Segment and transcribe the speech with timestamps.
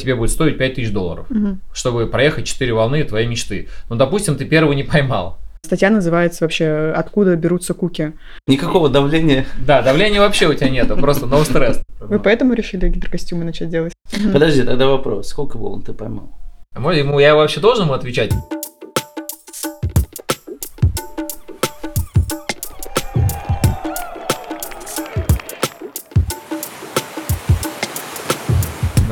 [0.00, 1.58] тебе будет стоить 5000 долларов, угу.
[1.72, 3.68] чтобы проехать 4 волны твоей мечты.
[3.88, 5.38] Ну, допустим, ты первого не поймал.
[5.62, 8.14] Статья называется вообще «Откуда берутся куки?».
[8.46, 9.44] Никакого давления.
[9.64, 11.82] Да, давления вообще у тебя нету, просто no стресс.
[12.00, 13.92] Вы поэтому решили гидрокостюмы начать делать?
[14.32, 15.28] Подожди, тогда вопрос.
[15.28, 16.32] Сколько волн ты поймал?
[16.74, 18.32] Ему, я вообще должен ему отвечать?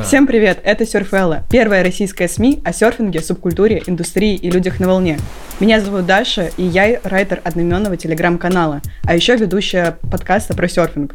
[0.09, 5.19] Всем привет, это Серфелла, первая российская СМИ о серфинге, субкультуре, индустрии и людях на волне.
[5.61, 11.15] Меня зовут Даша, и я райтер одноименного телеграм-канала, а еще ведущая подкаста про серфинг.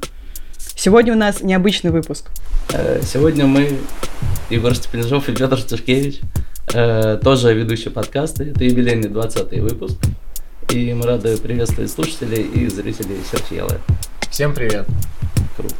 [0.75, 2.29] Сегодня у нас необычный выпуск.
[2.71, 3.79] Э, сегодня мы,
[4.51, 6.19] Егор Степенжов и Петр Сташкевич,
[6.75, 8.43] э, тоже ведущие подкаста.
[8.43, 9.97] Это юбилейный 20 выпуск.
[10.69, 13.79] И мы рады приветствовать слушателей и зрителей Серфеллы.
[14.29, 14.85] Всем привет.
[15.57, 15.73] Круто.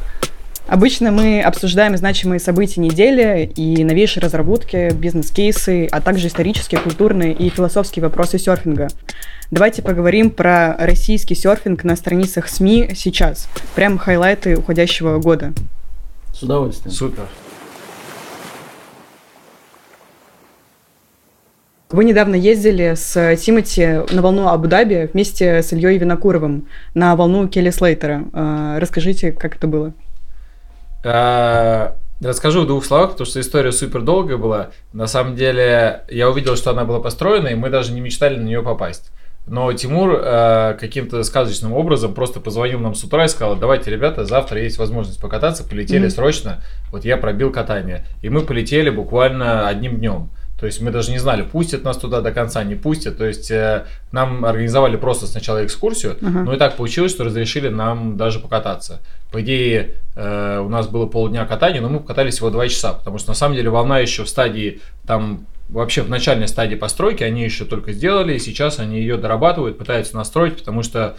[0.67, 7.49] Обычно мы обсуждаем значимые события недели и новейшие разработки, бизнес-кейсы, а также исторические, культурные и
[7.49, 8.87] философские вопросы серфинга.
[9.51, 13.49] Давайте поговорим про российский серфинг на страницах СМИ сейчас.
[13.75, 15.53] Прям хайлайты уходящего года.
[16.33, 16.91] С удовольствием.
[16.91, 17.27] Супер.
[21.91, 27.69] Вы недавно ездили с Тимати на волну Абу-Даби вместе с Ильей Винокуровым на волну Келли
[27.69, 28.23] Слейтера.
[28.33, 29.93] А, расскажите, как это было?
[31.03, 34.69] А, расскажу в двух словах, потому что история супер долгая была.
[34.93, 38.43] На самом деле, я увидел, что она была построена, и мы даже не мечтали на
[38.43, 39.11] нее попасть.
[39.45, 44.23] Но Тимур э, каким-то сказочным образом просто позвонил нам с утра и сказал, давайте, ребята,
[44.23, 46.11] завтра есть возможность покататься, полетели mm-hmm.
[46.11, 46.63] срочно.
[46.91, 48.05] Вот я пробил катание.
[48.21, 50.29] И мы полетели буквально одним днем.
[50.57, 53.17] То есть мы даже не знали, пустят нас туда до конца, не пустят.
[53.17, 56.43] То есть э, нам организовали просто сначала экскурсию, uh-huh.
[56.43, 59.01] но и так получилось, что разрешили нам даже покататься.
[59.33, 63.17] По идее, э, у нас было полдня катания, но мы покатались всего два часа, потому
[63.17, 67.43] что на самом деле волна еще в стадии, там вообще в начальной стадии постройки, они
[67.43, 71.17] еще только сделали, и сейчас они ее дорабатывают, пытаются настроить, потому что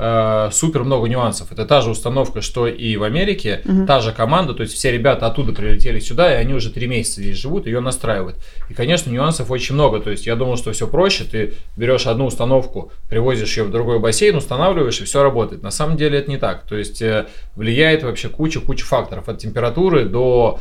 [0.00, 1.52] э, супер много нюансов.
[1.52, 3.86] Это та же установка, что и в Америке, угу.
[3.86, 7.20] та же команда, то есть все ребята оттуда прилетели сюда, и они уже три месяца
[7.20, 8.36] здесь живут, ее настраивают.
[8.70, 10.00] И, конечно, нюансов очень много.
[10.00, 13.98] То есть я думал, что все проще, ты берешь одну установку, привозишь ее в другой
[13.98, 15.62] бассейн, устанавливаешь, и все работает.
[15.62, 16.62] На самом деле это не так.
[16.62, 19.28] То есть э, влияет вообще куча-куча факторов.
[19.28, 20.60] От температуры до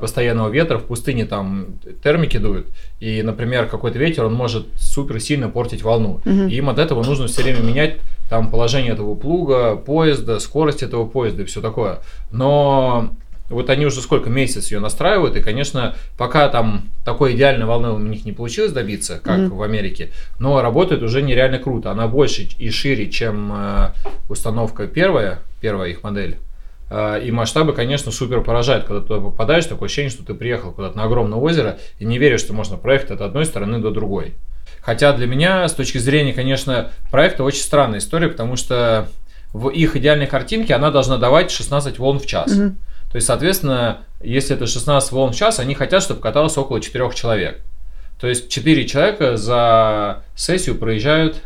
[0.00, 0.78] постоянного ветра.
[0.78, 2.66] В пустыне там термики дуют.
[3.00, 6.20] И, например, какой-то ветер, он может супер сильно портить волну.
[6.24, 6.48] Угу.
[6.48, 7.96] И им от этого нужно все время менять
[8.28, 11.98] там положение этого плуга, поезда, скорость этого поезда и все такое.
[12.30, 13.10] Но
[13.50, 17.98] вот они уже сколько месяцев ее настраивают, и, конечно, пока там такой идеальной волны у
[17.98, 19.54] них не получилось добиться, как mm-hmm.
[19.54, 21.90] в Америке, но работает уже нереально круто.
[21.90, 23.88] Она больше и шире, чем э,
[24.28, 26.38] установка первая, первая их модель.
[26.90, 30.72] Э, и масштабы, конечно, супер поражают, когда ты туда попадаешь, такое ощущение, что ты приехал
[30.72, 34.34] куда-то на огромное озеро и не веришь, что можно проехать от одной стороны до другой.
[34.82, 39.08] Хотя для меня, с точки зрения, конечно, проекта очень странная история, потому что
[39.52, 42.50] в их идеальной картинке она должна давать 16 волн в час.
[42.50, 42.74] Mm-hmm.
[43.10, 47.10] То есть, соответственно, если это 16 волн в час, они хотят, чтобы каталось около 4
[47.14, 47.60] человек.
[48.20, 51.42] То есть 4 человека за сессию проезжают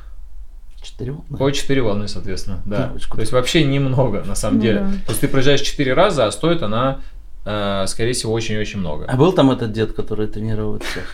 [0.85, 1.39] 4 волны.
[1.39, 2.93] По 4 волны, соответственно, да.
[3.11, 4.81] То есть вообще немного, на самом ну, деле.
[4.81, 4.91] Да.
[5.07, 7.01] То есть ты проезжаешь 4 раза, а стоит она,
[7.45, 9.07] э, скорее всего, очень-очень много.
[9.07, 11.05] А был там этот дед, который тренирует всех?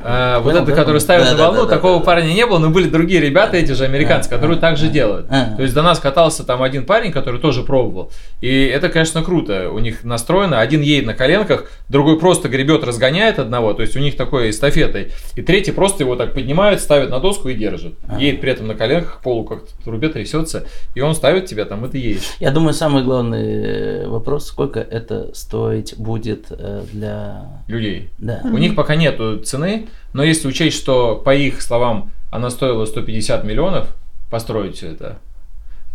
[0.00, 3.56] А, вот это, который ставит на волну, такого парня не было, но были другие ребята,
[3.56, 5.28] эти же американцы, которые также делают.
[5.28, 8.10] То есть до нас катался там один парень, который тоже пробовал.
[8.40, 9.70] И это, конечно, круто.
[9.70, 10.60] У них настроено.
[10.60, 13.72] Один едет на коленках, другой просто гребет, разгоняет одного.
[13.72, 15.12] То есть у них такой эстафетой.
[15.36, 17.94] И третий просто его так поднимает, ставит на доску и держит.
[18.18, 20.66] Едет при этом на коленках, полу как-то трубе трясется.
[20.94, 22.32] И он ставит тебя там, и ты едешь.
[22.40, 27.62] Я думаю, самый главный вопрос, сколько это стоить будет э, для...
[27.68, 28.10] Людей.
[28.18, 28.40] Да.
[28.44, 33.44] У них пока нету цены, но если учесть, что по их словам она стоила 150
[33.44, 33.88] миллионов
[34.30, 35.18] построить все это,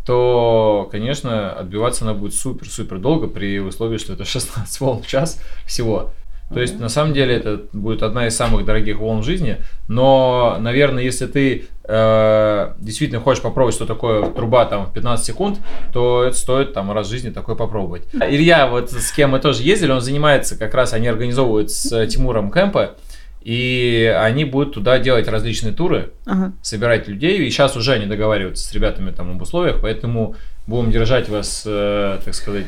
[0.05, 5.41] то, конечно, отбиваться она будет супер-супер долго при условии, что это 16 волн в час
[5.65, 6.11] всего.
[6.53, 9.57] То есть, на самом деле, это будет одна из самых дорогих волн в жизни.
[9.87, 15.59] Но, наверное, если ты э, действительно хочешь попробовать, что такое труба там в 15 секунд,
[15.93, 18.07] то это стоит там раз в жизни такое попробовать.
[18.13, 22.51] Илья, вот с кем мы тоже ездили, он занимается как раз, они организовывают с Тимуром
[22.51, 22.95] кемпы.
[23.41, 26.53] И они будут туда делать различные туры, ага.
[26.61, 27.39] собирать людей.
[27.39, 30.35] И сейчас уже они договариваются с ребятами там об условиях, поэтому
[30.67, 32.65] будем держать вас, э, так сказать,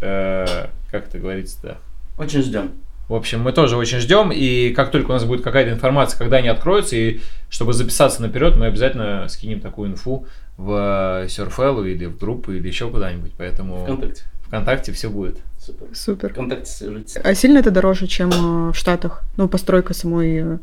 [0.00, 1.78] э, как это говорится-то?
[2.18, 2.72] Очень ждем.
[3.08, 6.38] В общем, мы тоже очень ждем, и как только у нас будет какая-то информация, когда
[6.38, 10.26] они откроются, и чтобы записаться наперед, мы обязательно скинем такую инфу
[10.56, 13.32] в Surfell или в группу или еще куда-нибудь.
[13.38, 13.84] Поэтому...
[13.84, 14.24] Вконтакте.
[14.46, 15.38] ВКонтакте все будет.
[15.66, 15.86] Супер.
[15.94, 16.32] Супер.
[16.32, 17.16] ВКонтакте свяжитесь.
[17.22, 19.22] А сильно это дороже, чем э, в Штатах?
[19.36, 20.58] Ну, постройка самой э,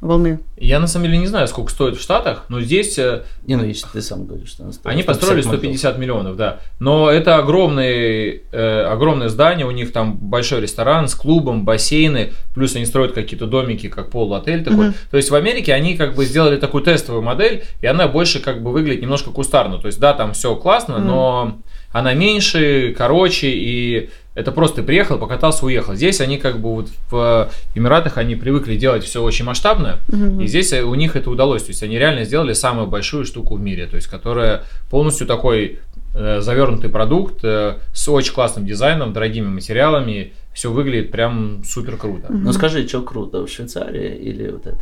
[0.00, 0.40] волны.
[0.56, 3.64] Я на самом деле не знаю, сколько стоит в Штатах, но здесь э, Не, ну
[3.64, 6.60] если ты сам говоришь, что она стоит Они построили 150 миллионов, да.
[6.80, 12.76] Но это огромные, э, огромное здание, у них там большой ресторан с клубом, бассейны, плюс
[12.76, 14.88] они строят какие-то домики, как полуотель такой.
[14.88, 14.94] Мгм.
[15.10, 18.62] То есть в Америке они как бы сделали такую тестовую модель, и она больше как
[18.62, 19.78] бы выглядит немножко кустарно.
[19.78, 21.06] То есть да, там все классно, Мгм.
[21.06, 21.58] но
[21.92, 25.94] она меньше, короче, и это просто ты приехал, покатался, уехал.
[25.94, 30.40] Здесь они как бы вот в Эмиратах они привыкли делать все очень масштабно, Мгм.
[30.42, 31.62] и здесь э, у них это удалось.
[31.64, 35.80] То есть они реально сделали самую большую штуку в мире, то есть которая полностью такой
[36.14, 40.32] э, завернутый продукт э, с очень классным дизайном, дорогими материалами.
[40.54, 42.32] Все выглядит прям супер круто.
[42.32, 42.44] Мгм.
[42.44, 44.80] Ну скажи, что круто, в Швейцарии или вот это?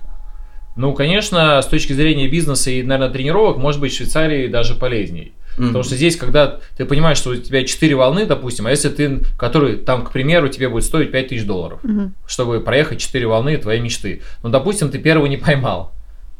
[0.76, 5.32] Ну, конечно, с точки зрения бизнеса и, наверное, тренировок, может быть, в Швейцарии даже полезней.
[5.56, 5.68] Мгм.
[5.68, 9.20] Потому что здесь, когда ты понимаешь, что у тебя 4 волны, допустим, а если ты,
[9.38, 12.14] который там, к примеру, тебе будет стоить 5000 долларов, Мгм.
[12.26, 14.22] чтобы проехать 4 волны твоей мечты.
[14.42, 15.93] Ну, допустим, ты первую не поймал.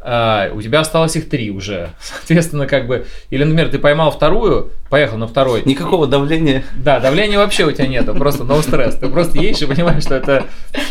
[0.07, 1.89] А, у тебя осталось их три уже.
[1.99, 3.07] Соответственно, как бы...
[3.31, 5.63] Или, например, ты поймал вторую, поехал на второй.
[5.65, 6.63] Никакого давления.
[6.77, 8.97] Да, давления вообще у тебя нету, просто no стресс.
[8.97, 10.45] Ты просто едешь и понимаешь, что это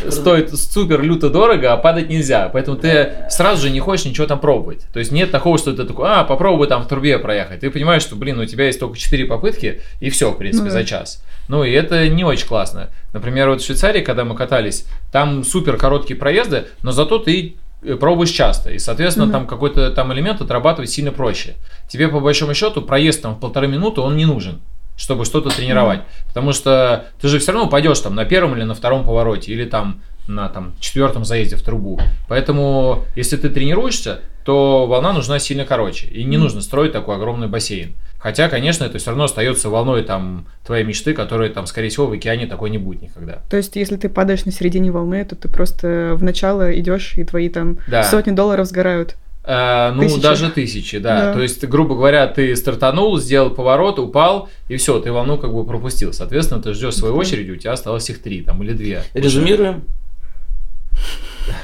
[0.10, 2.50] стоит супер люто дорого, а падать нельзя.
[2.51, 4.88] Поэтому ты сразу же не хочешь ничего там пробовать.
[4.92, 7.59] То есть нет такого, что ты такой, а, попробуй там в трубе проехать.
[7.59, 10.71] Ты понимаешь, что, блин, у тебя есть только 4 попытки, и все, в принципе, Ну
[10.71, 11.24] за час.
[11.48, 12.89] Ну и это не очень классно.
[13.13, 17.56] Например, вот в Швейцарии, когда мы катались, там супер короткие проезды, но зато ты
[18.00, 18.71] пробуешь часто.
[18.71, 19.33] И, соответственно, Мгм.
[19.33, 21.56] там какой-то там элемент отрабатывать сильно проще.
[21.88, 24.62] Тебе, по большому счету, проезд там в полторы минуты, он не нужен
[24.95, 26.01] чтобы что-то тренировать.
[26.27, 29.65] Потому что ты же все равно пойдешь там на первом или на втором повороте, или
[29.65, 32.00] там на там, четвертом заезде в трубу.
[32.27, 36.07] Поэтому, если ты тренируешься, то волна нужна сильно короче.
[36.07, 37.95] И не нужно строить такой огромный бассейн.
[38.24, 42.14] Хотя, конечно, это все равно остается волной там твоей мечты, которая там, скорее всего, в
[42.14, 43.40] океане такой не будет никогда.
[43.50, 47.25] То есть, если ты падаешь на середине волны, то ты просто в начало идешь, и
[47.25, 48.02] твои там Да.
[48.04, 49.18] сотни долларов сгорают.
[49.44, 50.22] Э, ну, Тысячи.
[50.22, 51.20] даже тысячи, да.
[51.20, 51.34] Да.
[51.34, 55.66] То есть, грубо говоря, ты стартанул, сделал поворот, упал, и все, ты волну как бы
[55.66, 56.14] пропустил.
[56.14, 57.19] Соответственно, ты ждешь своей ты.
[57.19, 59.04] очереди, у тебя осталось их три там или две.
[59.14, 59.84] Резюмируем.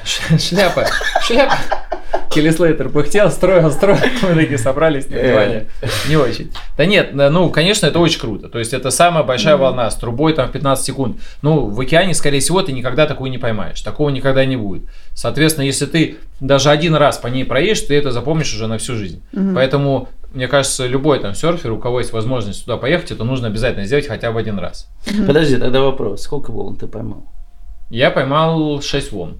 [0.03, 0.85] Шляпа,
[1.21, 1.55] шляпа.
[2.31, 5.65] Келли Слейтер пыхтел, строил, строил, мы такие собрались на диване.
[6.07, 6.51] Не очень.
[6.77, 8.49] Да нет, ну, конечно, это очень круто.
[8.49, 11.17] То есть, это самая большая волна с трубой там в 15 секунд.
[11.41, 13.81] Ну, в океане, скорее всего, ты никогда такую не поймаешь.
[13.81, 14.83] Такого никогда не будет.
[15.13, 18.95] Соответственно, если ты даже один раз по ней проедешь, ты это запомнишь уже на всю
[18.95, 19.23] жизнь.
[19.55, 23.85] Поэтому, мне кажется, любой там серфер, у кого есть возможность туда поехать, это нужно обязательно
[23.85, 24.87] сделать хотя бы один раз.
[25.25, 26.21] Подожди, тогда вопрос.
[26.21, 27.25] Сколько волн ты поймал?
[27.89, 29.37] Я поймал 6 волн.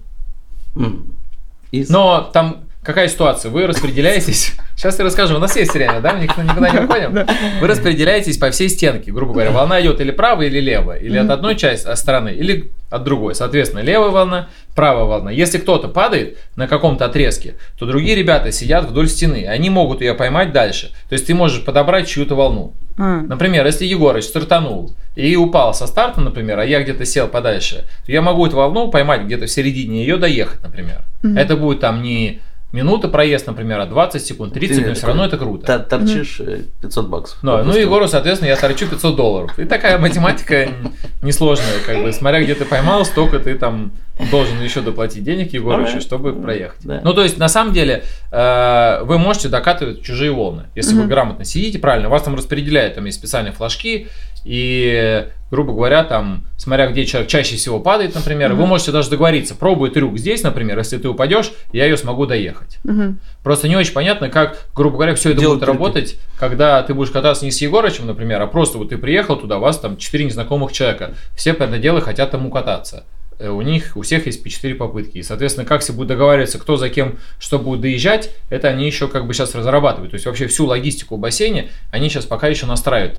[1.70, 3.50] Из- Но там какая ситуация?
[3.50, 4.54] Вы распределяетесь.
[4.76, 5.36] Сейчас я расскажу.
[5.36, 6.14] У нас есть время, да?
[6.14, 7.26] Мы никто никуда не уходим.
[7.60, 9.50] Вы распределяетесь по всей стенке, грубо говоря.
[9.50, 10.96] Волна идет или право, или лево.
[10.96, 13.34] Или от одной части от стороны, или от другой.
[13.34, 15.30] Соответственно, левая волна, правая волна.
[15.30, 19.46] Если кто-то падает на каком-то отрезке, то другие ребята сидят вдоль стены.
[19.46, 20.90] Они могут ее поймать дальше.
[21.08, 22.72] То есть ты можешь подобрать чью-то волну.
[22.98, 27.84] А, Например, если Егорыч стартанул и упал со старта, например, а я где-то сел подальше,
[28.04, 31.02] то я могу эту волну поймать где-то в середине ее доехать, например.
[31.36, 32.40] Это будет там не
[32.72, 35.66] минута проезд, напер, а 20 секунд, 30, Ты но все равно это круто.
[35.66, 37.38] Та- Торчишь э, 500 баксов.
[37.42, 37.76] Ну, ну.
[37.76, 39.58] Егору, соответственно, я торчу 500 долларов.
[39.58, 40.68] И такая математика
[41.22, 43.92] несложная, как бы, смотря где ты поймал, столько ты там
[44.30, 46.00] должен еще доплатить денег Егорычу, Alright.
[46.00, 46.80] чтобы проехать.
[46.84, 47.00] Да.
[47.02, 50.64] Ну, то есть, на самом деле, э, вы можете докатывать чужие волны.
[50.74, 54.08] Если вы грамотно сидите, правильно, вас там распределяют, там есть специальные флажки,
[54.44, 58.68] и, грубо говоря, там, смотря где человек чаще всего падает, например, вы Мгм.
[58.68, 62.78] можете даже договориться, пробуй трюк здесь, например, если ты упадешь, я ее смогу доехать.
[62.84, 63.18] мгм.
[63.42, 65.76] Просто не очень понятно, как, грубо говоря, все это Делать будет трюки.
[65.78, 69.58] работать, когда ты будешь кататься не с Егорычем, например, а просто вот ты приехал туда,
[69.58, 71.14] у вас там четыре незнакомых человека.
[71.36, 73.04] Все по это дело хотят там укататься.
[73.40, 75.18] Э, У них, у всех есть по 4 попытки.
[75.18, 79.08] И, соответственно, как все будут договариваться, кто за кем что будет доезжать, это они еще
[79.08, 80.10] как бы сейчас разрабатывают.
[80.10, 83.18] То есть вообще всю логистику в бассейне они сейчас пока еще настраивают.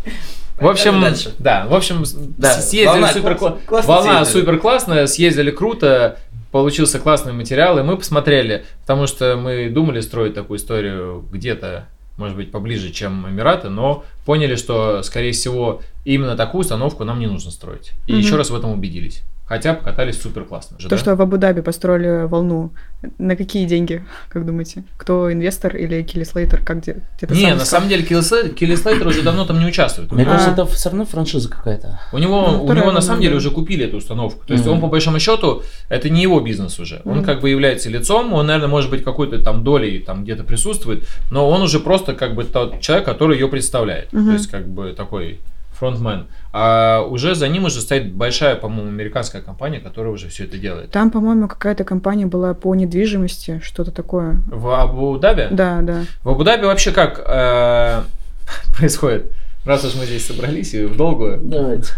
[0.59, 1.03] В общем,
[1.39, 2.03] да, в общем,
[2.37, 4.41] Да, съездили волна супер класс- классно волна съездили.
[4.41, 6.19] супер классная, съездили круто,
[6.51, 11.87] получился классный материал, и мы посмотрели, потому что мы думали строить такую историю где-то,
[12.17, 17.25] может быть, поближе, чем Эмираты, но поняли, что, скорее всего, именно такую установку нам не
[17.27, 17.93] нужно строить.
[18.05, 18.21] И Мгм.
[18.21, 19.23] еще раз в этом убедились.
[19.51, 20.79] Хотя покатались супер классно.
[20.79, 20.97] же, То, да?
[21.01, 22.71] что в Абу-Даби построили волну,
[23.17, 24.85] на какие деньги, как думаете?
[24.95, 26.63] Кто инвестор или Килли Слейтер?
[26.63, 27.03] Как где?
[27.17, 30.09] где-то Не, на самом деле Келли Слейтер уже давно там не участвует.
[30.09, 30.53] Мне него- кажется, А.
[30.53, 31.99] это все равно франшиза какая-то.
[32.13, 34.45] У него, Ну, у него на самом деле уже купили эту установку.
[34.45, 37.01] То есть он по большому счету это не его бизнес уже.
[37.03, 41.05] Он как бы является лицом, он, наверное, может быть какой-то там долей там где-то присутствует,
[41.29, 44.11] но он уже просто как бы тот человек, который ее представляет.
[44.11, 45.41] То есть как бы такой
[45.81, 46.27] фронтмен.
[46.53, 50.91] А уже за ним уже стоит большая, по-моему, американская компания, которая уже все это делает.
[50.91, 54.37] Там, по-моему, какая-то компания была по недвижимости, что-то такое.
[54.45, 55.47] В Абу-Даби?
[55.49, 56.03] Да, да.
[56.23, 58.01] В Абу-Даби вообще как э,
[58.77, 59.31] происходит?
[59.65, 61.39] Раз уж мы здесь собрались и в долгую.
[61.41, 61.93] Давайте.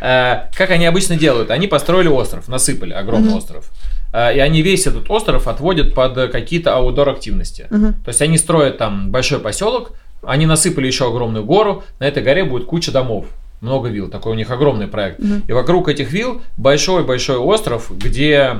[0.00, 1.50] Э, как они обычно делают?
[1.52, 3.38] Они построили остров, насыпали огромный Мгм.
[3.38, 3.70] остров.
[4.12, 7.68] Э, и они весь этот остров отводят под какие-то аудор активности.
[7.70, 7.92] Мгм.
[8.04, 9.92] То есть они строят там большой поселок,
[10.24, 13.26] они насыпали еще огромную гору, на этой горе будет куча домов,
[13.60, 15.18] много вилл, такой у них огромный проект.
[15.20, 15.42] Мгм.
[15.46, 18.56] И вокруг этих вилл большой-большой остров, где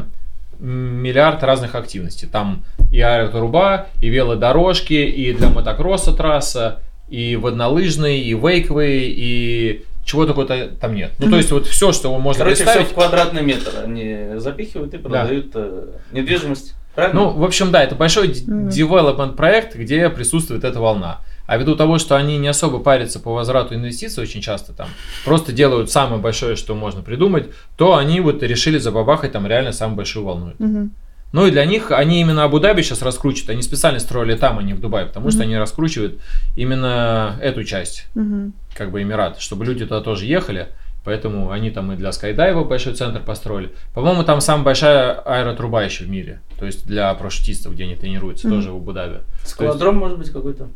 [0.58, 2.28] миллиард разных активностей.
[2.28, 10.26] Там и аэротруба, и велодорожки, и для мотокросса трасса, и воднолыжные, и вейковые, и чего
[10.26, 11.12] только там нет.
[11.18, 12.90] Ну, то есть вот все, что можно Короче, все представить.
[12.90, 16.74] в квадратный метр они запихивают и продают э, недвижимость.
[16.94, 17.20] Правильно?
[17.20, 18.68] Ну, в общем, да, это большой д- Мгм.
[18.68, 21.20] development проект, где присутствует эта волна.
[21.46, 24.88] А ввиду того, что они не особо парятся по возврату инвестиций очень часто там,
[25.24, 29.96] просто делают самое большое, что можно придумать, то они вот решили забабахать там реально самую
[29.96, 30.52] большую волну.
[30.58, 30.92] Мгм.
[31.32, 34.74] Ну и для них, они именно Абу-Даби сейчас раскручивают, они специально строили там, а не
[34.74, 35.46] в Дубае, потому что Мгм.
[35.48, 36.20] они раскручивают
[36.56, 38.52] именно эту часть, Мгм.
[38.74, 40.68] как бы Эмират, чтобы люди туда тоже ехали,
[41.04, 43.72] поэтому они там и для скайдайва большой центр построили.
[43.94, 48.46] По-моему, там самая большая аэротруба еще в мире, то есть для парашютистов, где они тренируются,
[48.46, 48.56] Мгм.
[48.56, 49.20] тоже в Абу-Даби.
[49.44, 50.68] Скалодром может быть какой-то.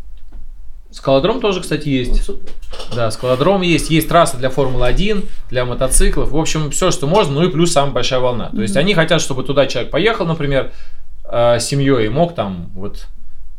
[0.90, 2.30] Скалодром тоже, кстати, есть.
[2.94, 7.44] Да, скалодром есть, есть трасса для Формулы-1, для мотоциклов, в общем, все, что можно, ну
[7.44, 8.50] и плюс самая большая волна.
[8.50, 10.72] То есть они хотят, чтобы туда человек поехал, например,
[11.24, 13.06] э, с семьей и мог там вот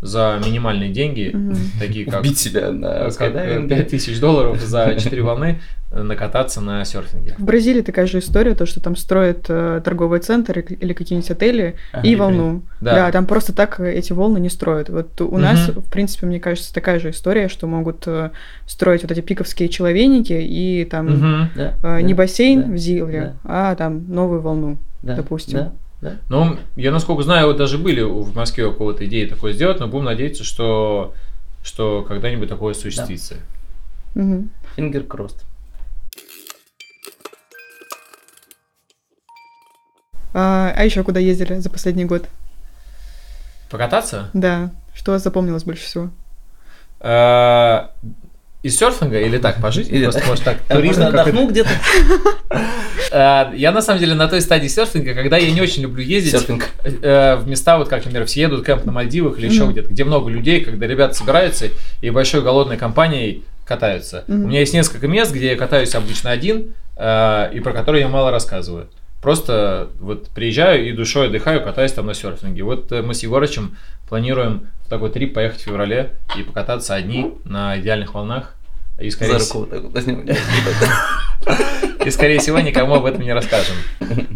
[0.02, 1.56] за минимальные деньги, Мгм.
[1.80, 3.76] такие как, Убить себя на как скайдайвинге.
[3.78, 5.60] 5000 долларов за 4 волны
[5.92, 7.34] э, накататься на серфинге.
[7.38, 11.76] В Бразилии такая же история, то, что там строят э, торговый центр или какие-нибудь отели
[11.94, 12.62] Ага, и волну.
[12.80, 12.94] Да.
[12.96, 13.12] Да.
[13.12, 14.90] там просто так э, эти волны не строят.
[14.90, 15.42] Вот у Мгм.
[15.42, 18.30] нас, в принципе, мне кажется, такая же история, что могут э,
[18.68, 21.50] строить вот эти пиковские человейники и там.
[21.56, 24.78] Да, э, да, не бассейн да, в Зиле, а там новую волну.
[25.02, 25.58] да, допустим.
[25.58, 26.18] Да, да.
[26.30, 29.88] Ну, я насколько знаю, вот даже были в Москве у кого-то идеи такое сделать, но
[29.88, 31.14] будем надеяться, что,
[31.64, 33.36] что когда-нибудь такое осуществится.
[34.14, 34.50] Мгм.
[34.76, 35.44] Фингер крост.
[40.34, 42.28] А, а еще куда ездили за последний год?
[43.72, 44.30] Покататься?
[44.34, 44.72] Да.
[44.94, 46.10] Что запомнилось больше всего?
[47.00, 47.88] Э,
[48.68, 49.96] Из серфинга или так, по жизни?
[49.96, 50.30] Или Просто, так.
[50.30, 51.70] может, так, А туризм отдохнул где-то?
[53.12, 56.34] Э, Я на самом деле на той стадии серфинга, когда я не очень люблю ездить
[56.84, 60.04] э, в места, вот как, например, все едут кемп на Мальдивах или еще где-то, где
[60.04, 61.68] много людей, когда ребята собираются
[62.02, 64.26] и большой голодной компанией катаются.
[64.28, 68.10] У меня есть несколько мест, где я катаюсь обычно один, э, и про которые я
[68.10, 68.90] мало рассказываю.
[69.22, 72.64] Просто вот приезжаю и душой отдыхаю, катаюсь там на серфинге.
[72.64, 77.34] Вот э, мы с Егорычем планируем в такой трип поехать в феврале и покататься одни
[77.44, 78.54] на идеальных волнах.
[79.00, 80.26] И скорее, За руку вот так возьмем.
[82.06, 83.76] и скорее всего никому об этом не расскажем.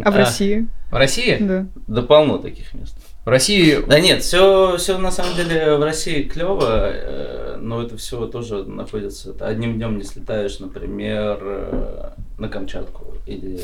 [0.03, 0.17] А в А.
[0.19, 0.67] России?
[0.91, 1.37] В России?
[1.39, 1.65] Да.
[1.87, 2.95] Да полно таких мест.
[3.25, 7.97] В России Да нет, все, все на самом деле в России клево, э, но это
[7.97, 9.33] все тоже находится.
[9.39, 13.59] одним днем не слетаешь, например, э, на Камчатку или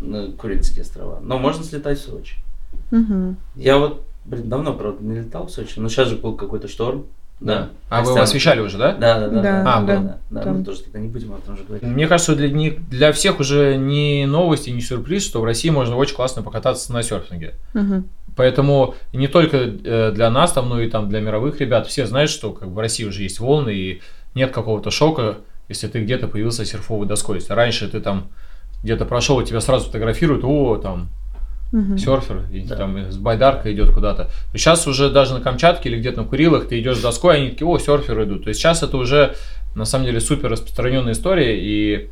[0.00, 1.20] на Курильские острова.
[1.22, 2.36] Но можно слетать в Сочи.
[2.90, 3.36] Мгм.
[3.56, 7.06] Я вот, блин, давно, правда, не летал в Сочи, но сейчас же был какой-то шторм.
[7.40, 7.70] Да.
[7.88, 8.92] А вы его освещали уже, да?
[8.94, 9.42] Да, да, да.
[9.42, 9.96] Да, А, да,
[10.30, 10.42] да.
[10.44, 11.82] да, Мы тоже тогда не будем об этом же говорить.
[11.82, 15.96] Мне кажется, для, не- для всех уже не новости, не сюрприз, что в России можно
[15.96, 17.54] очень классно покататься на серфинге.
[17.74, 18.08] Мгм.
[18.36, 22.30] Поэтому не только э, для нас, там, но и там для мировых ребят, все знают,
[22.30, 24.02] что как бы, в России уже есть волны, и
[24.34, 27.38] нет какого-то шока, если ты где-то появился серфовой доской.
[27.38, 28.28] Если раньше ты там
[28.84, 31.08] где-то прошел, и тебя сразу фотографируют, о, там,
[31.72, 31.98] Мгм.
[31.98, 32.74] серфер, и Да.
[32.76, 34.24] там с байдаркой идет куда-то.
[34.52, 37.50] То сейчас уже даже на Камчатке или где-то на Курилах ты идешь с доской, они
[37.50, 38.42] такие, о, серферы идут.
[38.44, 39.34] То есть сейчас это уже
[39.76, 42.08] на самом деле супер распространенная история, и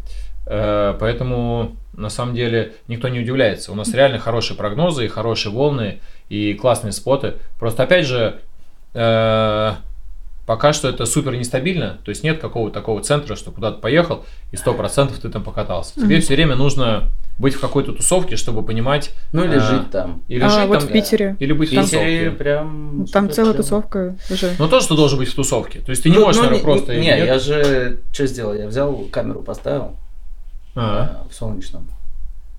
[0.46, 3.72] э, поэтому на самом деле никто не удивляется.
[3.72, 5.98] У нас реально хорошие прогнозы, и хорошие волны,
[6.28, 7.34] и классные споты.
[7.58, 8.38] Просто опять же,
[8.94, 9.72] э,
[10.48, 14.56] пока что это супер нестабильно, то есть нет какого-то такого центра, что куда-то поехал, и
[14.56, 15.92] 100% ты там покатался.
[15.94, 16.22] Тебе Мгм.
[16.22, 20.22] все время нужно быть в какой-то тусовке, чтобы понимать, Ну или А, жить там.
[20.26, 21.36] или А жить вот там, в Питере?
[21.38, 22.30] или быть В в Питере тусовке.
[22.38, 23.06] прям...
[23.12, 23.62] Там супер целая клево.
[23.62, 24.54] тусовка уже.
[24.58, 25.80] Но тоже ты должен быть в тусовке.
[25.80, 26.94] То есть ты не Ну, можешь, ну, наверное, не- просто...
[26.96, 27.26] Не, нет?
[27.26, 28.54] я же что сделал?
[28.54, 29.96] Я взял камеру, поставил
[30.74, 31.88] А, э, в солнечном.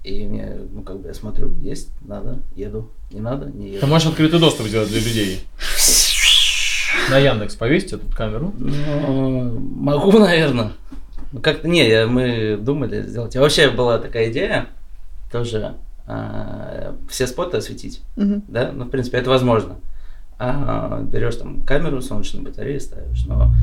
[0.03, 2.89] И мне, ну, как бы я смотрю, есть, надо, еду.
[3.11, 3.87] Не надо, не Ты еду.
[3.87, 5.41] можешь открытый доступ сделать для людей.
[7.09, 8.53] На Яндекс повесить эту камеру.
[8.57, 10.71] Ну, могу, наверное.
[11.31, 13.35] Ну, как-то, не, я- мы думали сделать.
[13.35, 14.67] А вообще была такая идея,
[15.31, 15.75] тоже
[16.07, 18.43] а, все споты осветить, Мгм.
[18.47, 18.71] да?
[18.73, 19.75] Ну, в принципе, это возможно.
[20.39, 23.53] А, берешь там камеру, солнечную батарею ставишь, но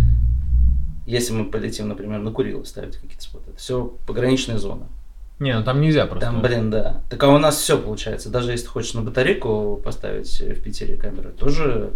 [1.06, 4.84] если мы полетим, например, на Курилы ставить какие-то споты, это все пограничная зона.
[5.38, 6.26] Не, ну там нельзя просто.
[6.30, 7.02] Там, блин, да.
[7.10, 8.30] Так а у нас все получается.
[8.30, 11.90] Даже если хочешь на батарейку поставить в Питере камеры, тоже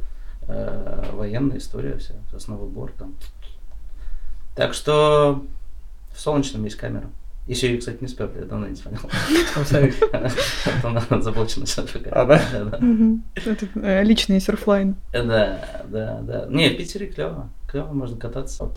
[0.51, 3.15] э, военная история вся, основной бор там.
[4.55, 5.45] Так что
[6.13, 7.07] в Солнечном есть камера.
[7.47, 9.11] Еще ее, кстати, не сперли, я давно не смотрел.
[10.85, 11.67] Она заблочена
[12.13, 12.79] А, да?
[12.79, 13.25] Мгм.
[13.35, 14.95] Это э, личный серфлайн.
[15.13, 16.47] Да, да, да.
[16.49, 17.49] Не, в Питере клево.
[17.67, 18.71] Клево, можно кататься.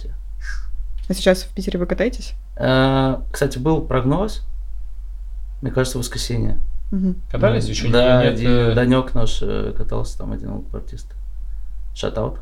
[1.08, 2.34] А сейчас в Питере вы катаетесь?
[2.58, 4.42] Э, Кстати, был прогноз,
[5.62, 6.60] мне кажется, в воскресенье.
[7.32, 11.14] Катались еще Да, э, Данек наш э, катался там, один лонгбордист.
[11.96, 12.40] Шатаут.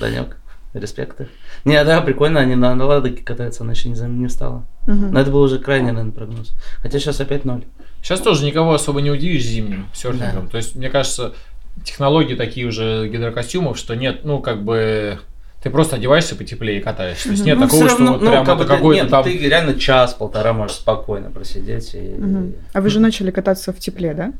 [0.00, 0.36] Данек.
[0.74, 1.28] Респекты.
[1.64, 4.66] Не, да, прикольно, они на, на Ладоге катаются, она еще не, не встала.
[4.86, 5.12] Мгм.
[5.12, 6.52] Но это был уже крайний, наверное, прогноз.
[6.82, 7.64] Хотя сейчас опять ноль.
[8.02, 10.44] Сейчас тоже никого особо не удивишь зимним серфингом.
[10.44, 10.50] Да.
[10.50, 11.34] То есть, мне кажется,
[11.82, 15.18] технологии такие уже гидрокостюмов, что нет, ну, как бы,
[15.62, 17.24] ты просто одеваешься потеплее и катаешься.
[17.24, 19.10] То есть, нет Ну, такого, всё что равно, вот ну, прям как это какой-то нет,
[19.10, 19.24] там...
[19.24, 22.00] Ты реально час-полтора можешь спокойно просидеть и...
[22.00, 22.54] Мгм.
[22.72, 24.32] А вы же начали кататься в тепле, да?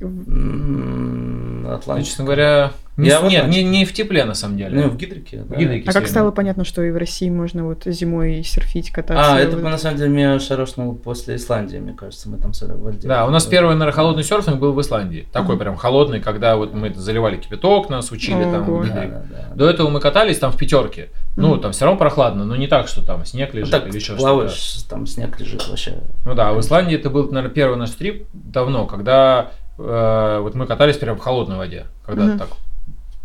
[0.00, 2.08] Ну, Атлантика.
[2.08, 4.82] честно говоря, не, Я нет, не, не в тепле, на самом деле.
[4.82, 5.56] Ну, в гидрике, да.
[5.56, 9.34] В гидрике А как стало понятно, что и в России можно вот зимой серфить, кататься?
[9.34, 9.64] А, это Вот.
[9.64, 13.08] на самом деле меня шарошнул после Исландии, мне кажется, мы там с Вальдей.
[13.08, 15.26] Да, у нас первый, наверное, холодный серфинг был в Исландии.
[15.32, 18.68] Такой прям холодный, когда вот мы заливали кипяток, нас учили там.
[18.68, 18.78] Ого.
[18.82, 19.10] в Да, гидрик.
[19.10, 19.54] да, да.
[19.56, 21.08] До этого мы катались там в пятерке.
[21.36, 23.96] Ну, там все равно прохладно, но не так, что там снег Ну, лежит так или
[23.96, 24.88] еще что-то.
[24.88, 25.98] там снег лежит вообще.
[26.24, 30.66] Ну да, в Исландии это был, наверное, первый наш трип давно, когда э, вот мы
[30.66, 32.38] катались прям в холодной воде, когда Мгм.
[32.38, 32.48] так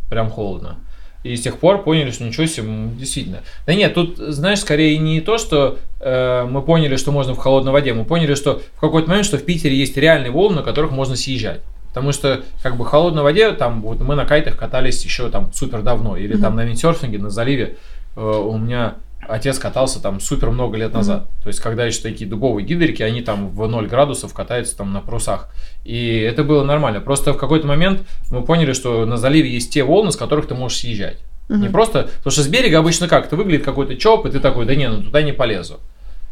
[0.09, 0.77] прям холодно.
[1.23, 3.39] И с тех пор поняли, что ничего себе, действительно.
[3.67, 7.73] Да нет, тут, знаешь, скорее не то, что э, мы поняли, что можно в холодной
[7.73, 10.91] воде, мы поняли, что в какой-то момент, что в Питере есть реальные волны, на которых
[10.91, 11.59] можно съезжать.
[11.89, 15.51] Потому что, как бы, в холодной воде, там, вот мы на кайтах катались еще там
[15.53, 16.41] супер давно, или Мгм.
[16.41, 17.75] там на виндсерфинге, на заливе,
[18.15, 18.95] э, у меня
[19.27, 21.27] отец катался там супер много лет назад.
[21.43, 25.01] То есть, когда еще такие дубовые гидрики, они там в 0 градусов катаются там на
[25.01, 25.49] парусах.
[25.85, 27.01] И это было нормально.
[27.01, 30.55] Просто в какой-то момент мы поняли, что на заливе есть те волны, с которых ты
[30.55, 31.17] можешь съезжать.
[31.49, 31.61] Мгм.
[31.61, 33.27] Не просто, потому что с берега обычно как?
[33.27, 35.79] Ты выглядит какой-то чоп, и ты такой, да не, ну туда не полезу.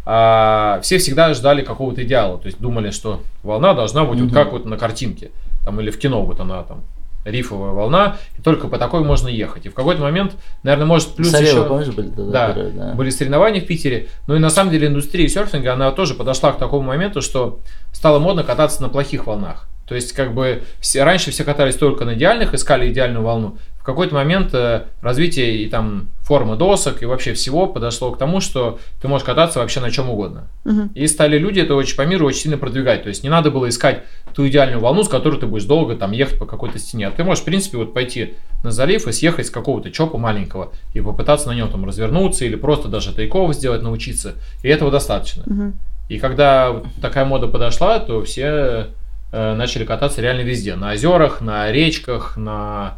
[0.06, 4.34] А все всегда ждали какого-то идеала, то есть думали, что волна должна быть вот Мгм.
[4.34, 5.32] как вот на картинке,
[5.66, 6.84] там или в кино вот она там
[7.30, 9.66] рифовая волна, и только по такой можно ехать.
[9.66, 11.66] И в какой-то момент, наверное, может плюс Сарева, еще...
[11.66, 12.32] помнишь, были тогда?
[12.32, 12.94] Да, которые, да.
[12.94, 14.08] были соревнования в Питере.
[14.28, 17.60] Ну и на самом деле индустрия серфинга, она тоже подошла к такому моменту, что
[17.92, 19.68] стало модно кататься на плохих волнах.
[19.88, 23.58] То есть, как бы, все, раньше все катались только на идеальных, искали идеальную волну.
[23.80, 28.42] В какой-то момент э, развитие и там формы досок и вообще всего подошло к тому,
[28.42, 30.50] что ты можешь кататься вообще на чем угодно.
[30.66, 30.92] Мгм.
[30.94, 33.04] И стали люди это очень по миру очень сильно продвигать.
[33.04, 34.04] То есть не надо было искать
[34.36, 37.08] ту идеальную волну, с которой ты будешь долго там ехать по какой-то стене.
[37.08, 40.74] А ты можешь, в принципе, вот пойти на залив и съехать с какого-то чопа маленького
[40.94, 44.34] и попытаться на нем там развернуться или просто даже тайков сделать, научиться.
[44.64, 45.44] И этого достаточно.
[45.46, 45.80] Мгм.
[46.10, 48.88] И когда такая мода подошла, то все
[49.32, 50.76] э, начали кататься реально везде.
[50.76, 52.96] На озерах, на речках, на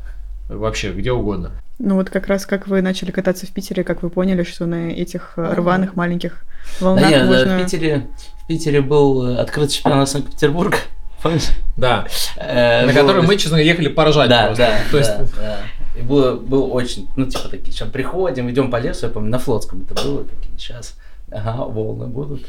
[0.47, 1.51] вообще где угодно.
[1.79, 4.91] Ну вот как раз как вы начали кататься в Питере, как вы поняли, что на
[4.91, 6.43] этих э, рваных маленьких
[6.81, 7.57] волнах Да нет, да, можно...
[7.57, 8.07] в Питере,
[8.43, 10.77] в Питере был э, открыт чемпионат Санкт-Петербурга.
[11.23, 11.49] Помнишь?
[11.77, 12.05] Да.
[12.35, 14.53] Э, на который мы, честно говоря, ехали поражать Да,
[14.91, 15.27] просто.
[15.37, 15.59] да.
[15.97, 19.39] И было, было очень, ну, типа такие, сейчас приходим, идем по лесу, я помню, на
[19.39, 20.95] Флотском это было, такие, сейчас,
[21.31, 22.45] ага, волны будут.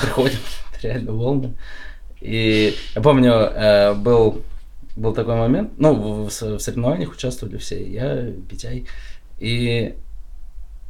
[0.00, 0.38] Приходим,
[0.82, 1.54] реально волны.
[2.20, 4.42] И я помню, э, был,
[4.96, 8.86] был такой момент, ну, в, в соревнованиях участвовали все, я, Петяй,
[9.38, 9.96] и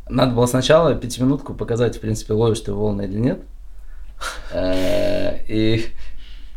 [0.08, 3.40] надо было сначала пятиминутку показать, в принципе, ловишь ты волны или нет.
[4.52, 5.86] Э, И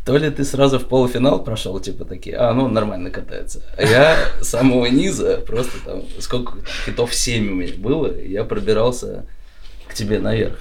[0.04, 3.62] то ли ты сразу в полуфинал прошел, типа такие, а, ну, нормально катается.
[3.76, 8.44] А я с самого низа, просто там, сколько там, хитов 7 у меня было, я
[8.44, 9.26] пробирался
[9.86, 10.58] к тебе наверх.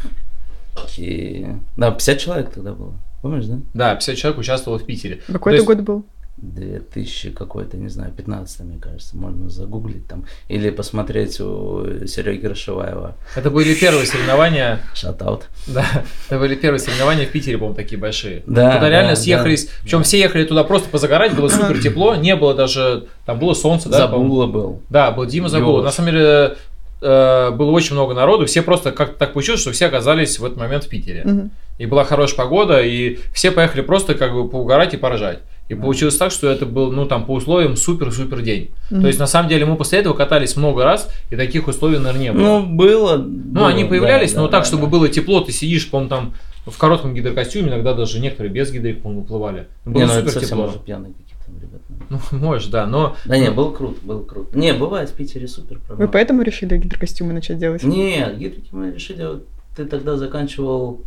[0.98, 1.46] И,
[1.78, 3.60] да, 50 человек тогда было, помнишь, да?
[3.74, 5.22] да, 50 человек участвовало в Питере.
[5.28, 6.06] Какой То это есть- год был?
[6.38, 10.26] 2000 какой-то, не знаю, 15 мне кажется, можно загуглить там.
[10.48, 15.48] Или посмотреть у Сереги Рашеваева Это были первые соревнования, шатаут.
[15.66, 15.86] да,
[16.30, 18.44] это были первые соревнования в Питере, по-моему, такие большие.
[18.46, 22.36] Да, Туда реально да, съехались, причем все ехали туда просто позагорать, было супер тепло, не
[22.36, 23.98] было даже, там было солнце, да.
[23.98, 24.82] Забула был.
[24.90, 25.82] Да, был Дима Забула.
[25.82, 26.56] На самом деле
[27.02, 30.58] э, было очень много народу, все просто как-то так получилось, что все оказались в этот
[30.58, 31.24] момент в Питере.
[31.26, 31.52] Мгм.
[31.80, 35.40] И была хорошая погода, и все поехали просто как бы поугарать и поражать.
[35.70, 38.72] И получилось так, что это был, ну, там, по условиям супер-супер день.
[38.90, 39.02] Мгм.
[39.02, 42.22] То есть, на самом деле, мы после этого катались много раз, и таких условий, наверное,
[42.22, 42.42] не было.
[42.42, 43.18] Ну, было.
[43.18, 46.34] Ну, они появлялись, но так, чтобы было тепло, ты сидишь, по-моему, там
[46.66, 49.68] в коротком гидрокостюме, иногда даже некоторые без гидрик, по-моему, плывали.
[49.86, 50.66] Было Не, ну супер совсем тепло.
[50.68, 51.84] уже пьяные какие-то ребята.
[52.32, 53.16] Ну, может, да, но...
[53.26, 54.58] Да не, было круто, было круто.
[54.58, 55.78] Не, бывает в Питере супер.
[55.78, 56.08] Вы правда.
[56.08, 57.84] поэтому решили гидрокостюмы начать делать?
[57.84, 61.02] Нет, гидрики мы решили, вот ты тогда заканчивал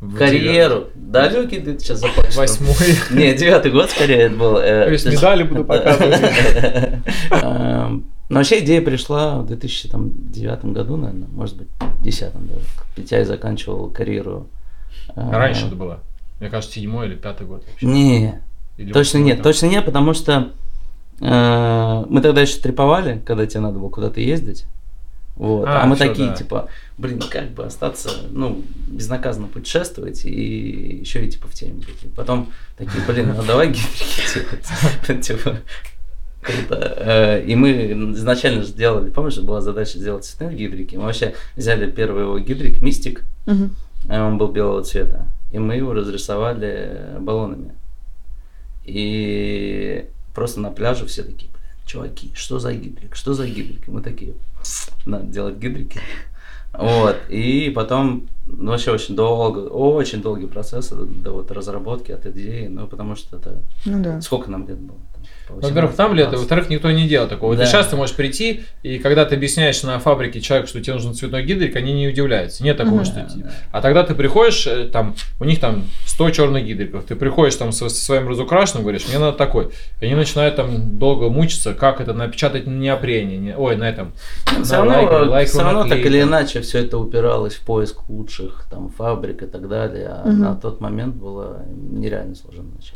[0.00, 0.88] в карьеру.
[0.94, 2.38] Далекий ты сейчас закончил.
[2.38, 2.74] Восьмой.
[3.10, 4.56] Не, девятый год скорее это был.
[4.58, 6.20] э, То есть медали буду показывать.
[7.30, 12.60] Эм, Но вообще идея пришла в 2009 году, наверное, может быть, в 2010 даже.
[12.94, 14.48] Петяй заканчивал карьеру.
[15.14, 16.00] э, Раньше это было.
[16.40, 17.64] Мне кажется, седьмой или пятый год.
[17.66, 17.86] вообще.
[17.86, 18.42] Не,
[18.76, 19.44] Или точно нет, там.
[19.44, 20.50] точно нет, потому что
[21.20, 24.66] э, мы тогда еще треповали, когда тебе надо было куда-то ездить.
[25.36, 25.66] Вот.
[25.68, 26.34] А, А, мы такие, да.
[26.34, 26.68] типа,
[26.98, 32.02] блин, как бы остаться, ну, безнаказанно путешествовать и еще и типа в теме быть.
[32.04, 35.22] И потом такие, блин, ну давай делать.
[35.26, 35.58] Типа,
[36.40, 36.94] круто.
[36.98, 40.96] Э, И мы изначально же делали, помнишь, была задача сделать цветные гидрики.
[40.96, 43.24] Мы вообще взяли первый его гидрик, Мистик,
[44.08, 45.26] а он был белого цвета.
[45.52, 47.72] И мы его разрисовали баллонами.
[48.84, 51.50] И просто на пляже все такие,
[51.86, 53.88] чуваки, что за гидрик, что за гидрик?
[53.88, 54.34] И мы такие,
[55.06, 56.00] надо делать гидрики.
[56.72, 62.26] Вот, и потом, ну, вообще очень долго, очень долгий процесс до, до вот разработки от
[62.26, 64.20] идеи, ну, потому что это, Ну да.
[64.20, 64.98] сколько нам лет было?
[65.48, 67.50] Во-первых, там лето, 18, во-вторых, никто не делал такого.
[67.50, 67.66] Вот Да.
[67.66, 71.44] сейчас ты можешь прийти, и когда ты объясняешь на фабрике человеку, что тебе нужен цветной
[71.44, 72.62] гидрик, они не удивляются.
[72.64, 73.04] Нет такого, Мгм.
[73.04, 73.14] что...
[73.14, 73.50] Да, да.
[73.72, 77.72] А тогда ты приходишь, э, там, у них там 100 черных гидриков, ты приходишь там
[77.72, 79.70] со, со своим разукрашенным, говоришь, мне надо такой.
[80.00, 84.12] И они начинают там долго мучиться, как это напечатать на неопрене, не- ой, на этом.
[84.52, 87.60] Ну, на Все равно, лайкровой- лайкровой все равно так или иначе все это упиралось в
[87.64, 90.08] поиск лучших там фабрик и так далее.
[90.08, 90.40] А Мгм.
[90.40, 92.94] на тот момент было нереально сложно начать.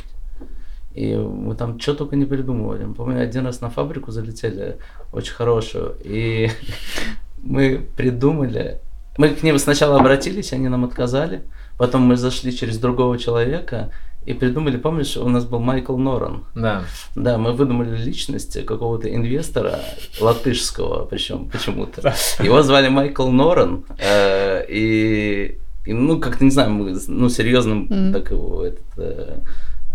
[1.01, 2.85] И мы там что только не придумывали.
[2.85, 4.77] Мы, Помню, один раз на фабрику залетели,
[5.13, 6.51] очень хорошую, и
[7.43, 8.81] мы придумали.
[9.17, 11.41] Мы к ним сначала обратились, они нам отказали.
[11.79, 13.91] Потом мы зашли через другого человека
[14.27, 16.45] и придумали, помнишь, у нас был Майкл Норан.
[16.55, 16.85] Да.
[17.15, 19.81] Да, мы выдумали личность какого-то инвестора
[20.21, 22.15] латышского, причем почему-то.
[22.43, 28.31] Его звали Майкл Норан, э, и, и, ну, как-то, не знаю, мы, ну, серьезным так
[28.31, 29.39] его, этот, э,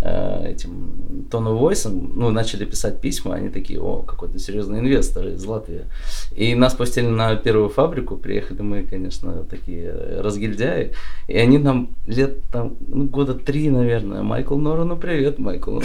[0.01, 5.85] этим тону войсом, ну, начали писать письма, они такие, о, какой-то серьезный инвестор из Латвии.
[6.35, 10.91] И нас пустили на первую фабрику, приехали мы, конечно, такие э, разгильдяи,
[11.27, 15.79] и они нам лет там, ну, года три, наверное, Майкл Норану привет, Майкл.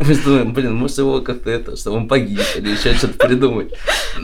[0.00, 3.72] Мы думаем, блин, может его как-то это, чтобы он погиб или еще что-то придумать.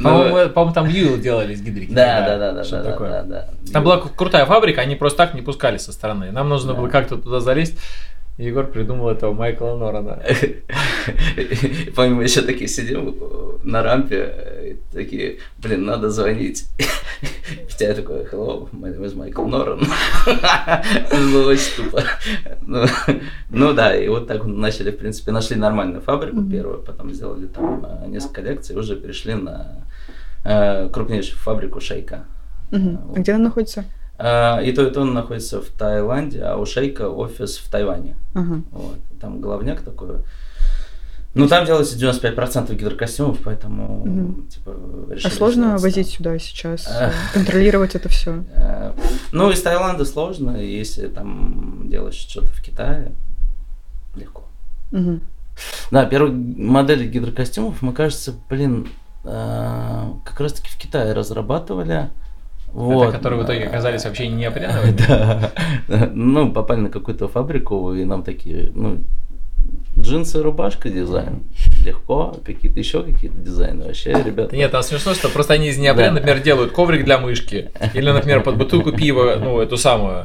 [0.03, 1.93] По-моему, там Юил делались гидрики.
[2.27, 3.49] да, да, да, да, да.
[3.73, 6.33] Там была кру- крутая фабрика, они просто так не пускали со стороны.
[6.33, 7.79] Нам нужно было как-то туда залезть.
[8.39, 10.23] Егор придумал этого Майкла Норана.
[11.97, 16.69] Помню, мы еще такие сидим э, на рампе, э, такие, блин, надо звонить.
[17.67, 19.81] Петя такой, hello, my name is Michael Норан.
[21.33, 22.05] Было очень тупо.
[22.63, 22.87] Ну,
[23.51, 27.85] Ну да, и вот так начали, в принципе, нашли нормальную фабрику первую, потом сделали там
[27.85, 29.85] э, несколько коллекций, и уже перешли на
[30.45, 32.25] э, крупнейшую фабрику Шейка.
[32.71, 33.15] Мгм.
[33.17, 33.85] А где она находится?
[34.19, 38.17] А, И то, и то он находится в Таиланде, а у Шейка офис в Тайване.
[38.35, 38.63] Ага.
[38.73, 38.97] Вот.
[39.21, 40.17] Там головняк такой.
[41.35, 44.49] Ну, там делается 95% гидрокостюмов, поэтому, Мгм.
[44.49, 44.73] типа,
[45.11, 47.13] А решили сложно сделать возить сюда сейчас, А.
[47.33, 48.43] контролировать это все?
[48.55, 48.93] Э,
[49.33, 53.13] Ну, из Таиланда сложно, если там делаешь что-то в Китае,
[54.17, 54.45] легко.
[55.91, 58.89] Да, первые модели гидрокостюмов, мы, кажется, блин,
[59.23, 62.11] как раз-таки в Китае разрабатывали.
[62.73, 63.13] Вот.
[63.13, 64.97] которые в итоге оказались вообще неопреновыми?
[65.89, 66.11] Да.
[66.13, 68.99] Ну, попали на какую-то фабрику, и нам такие, ну,
[69.99, 71.43] джинсы, рубашка, дизайн.
[71.85, 73.85] Легко, какие-то еще какие-то дизайны.
[73.87, 74.55] Вообще, ребята.
[74.55, 76.15] Нет, там смешно, что просто они из неопрена, Да.
[76.21, 77.71] например, делают коврик для мышки.
[77.95, 80.25] Или, например, под бутылку пива, ну, эту самую,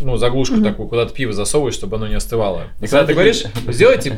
[0.00, 2.64] ну, заглушку такую, куда ты пиво засовываешь, чтобы оно не остывало.
[2.80, 4.16] И когда ты говоришь, сделайте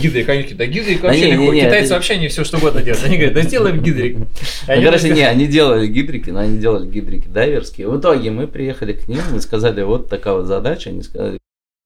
[0.00, 1.52] гидрик, они такие, да гидрик вообще не, не, легко.
[1.54, 3.04] не, Китайцы это- вообще не все что угодно делают.
[3.04, 4.16] Они говорят, да сделаем гидрик.
[4.20, 4.26] Ну,
[4.68, 7.88] Они короче, не, они делали гидрики, но они делали гидрики дайверские.
[7.88, 11.38] В итоге мы приехали к ним и сказали, вот такая вот задача, они сказали,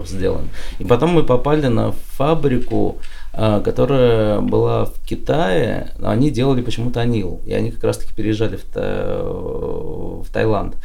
[0.08, 0.48] сделаем.
[0.78, 2.98] И потом мы попали на фабрику,
[3.32, 7.40] а, которая была в Китае, но они делали почему-то анил.
[7.46, 10.76] И они как раз-таки переезжали в, Та- в Таиланд.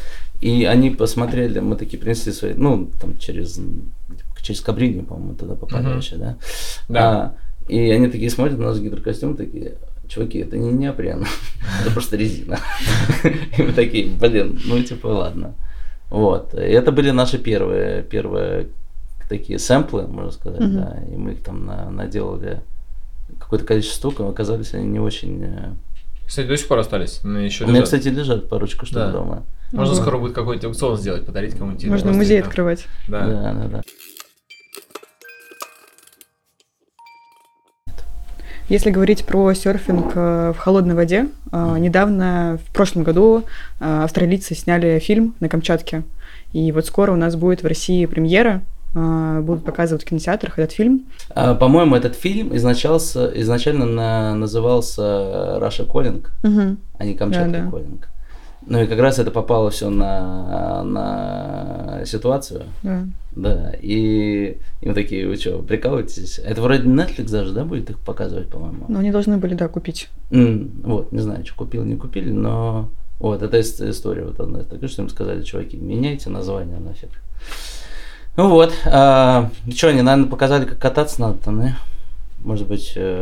[0.41, 3.59] И они посмотрели, мы такие принесли свои, ну, там через,
[4.41, 5.93] через Кабрини, по-моему, тогда попали Мгм.
[5.95, 6.35] вообще, да?
[6.87, 6.99] Да.
[6.99, 7.33] А,
[7.67, 9.73] и они такие смотрят на наш гидрокостюм, такие,
[10.07, 11.25] чуваки, это не неопрен,
[11.83, 12.57] это просто резина.
[13.57, 15.53] И мы такие, блин, ну типа ладно.
[16.09, 16.53] Вот.
[16.55, 18.69] И это были наши первые, первые
[19.29, 20.73] такие сэмплы, можно сказать, Мгм.
[20.75, 20.97] да.
[21.09, 22.61] И мы их там на- наделали
[23.39, 25.43] какое-то количество штук, но оказались они не очень...
[25.43, 25.71] э,
[26.27, 27.21] Кстати, до сих пор остались.
[27.23, 27.85] Ну, еще У меня, лежат.
[27.99, 29.11] кстати, лежат парочку штук Да.
[29.11, 29.43] дома.
[29.71, 30.01] Можно Ого.
[30.01, 31.85] скоро будет какой-нибудь аукцион сделать, подарить кому-нибудь.
[31.85, 32.49] Можно музей там.
[32.49, 32.85] открывать.
[33.07, 33.25] Да.
[33.27, 33.81] Да, да, да.
[38.67, 43.43] Если говорить про серфинг э, в холодной воде, э, недавно, в прошлом году,
[43.79, 46.03] австралийцы сняли фильм на Камчатке.
[46.53, 48.61] И вот скоро у нас будет в России премьера,
[48.93, 51.05] будут показывать в кинотеатрах этот фильм.
[51.29, 55.01] А, по-моему, этот фильм изначался, изначально на, назывался
[55.61, 56.77] Russia Calling, Мгм.
[56.97, 57.69] а не Камчатка Да, да.
[57.69, 58.03] Calling.
[58.65, 62.63] Ну и как раз это попало все на, на ситуацию.
[62.83, 63.03] Да.
[63.35, 66.39] Да, и, и мы такие, вы что, прикалываетесь?
[66.39, 68.85] Это вроде Netflix даже, да, будет их показывать, по-моему?
[68.89, 70.09] Но они должны были, да, купить.
[70.31, 74.59] М, вот, не знаю, что купили, не купили, но вот, это ис- история вот одна
[74.63, 77.09] такая, что им сказали, чуваки, меняйте название нафиг.
[78.39, 81.75] Ну вот, а, что, они, наверное, показали, как кататься надо там, да?
[82.41, 83.21] Может быть, э,